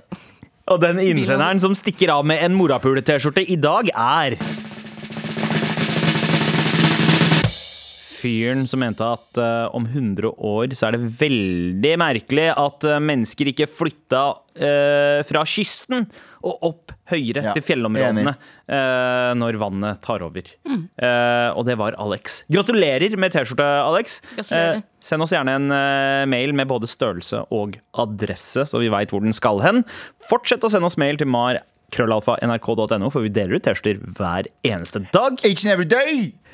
[0.67, 4.35] Og den innsenderen som stikker av med en morapule-T-skjorte i dag, er
[8.27, 12.97] Fyren som mente at uh, om 100 år så er det veldig merkelig at uh,
[13.03, 16.07] mennesker ikke flytta uh, fra kysten
[16.47, 18.33] og opp høyere Ja, til fjellområdene
[19.39, 20.45] når vannet tar over.
[20.67, 22.41] Eh, og det var Alex.
[22.51, 24.19] Gratulerer med T-skjorte, Alex.
[24.45, 25.75] Send oss gjerne en
[26.29, 29.81] mail med både størrelse og adresse, så vi veit hvor den skal hen.
[30.29, 31.61] Fortsett å sende oss mail til mar
[31.95, 35.39] krøllalfa nrk.no, for vi deler ut T-skjorter hver eneste dag.
[35.47, 36.35] Each and every day!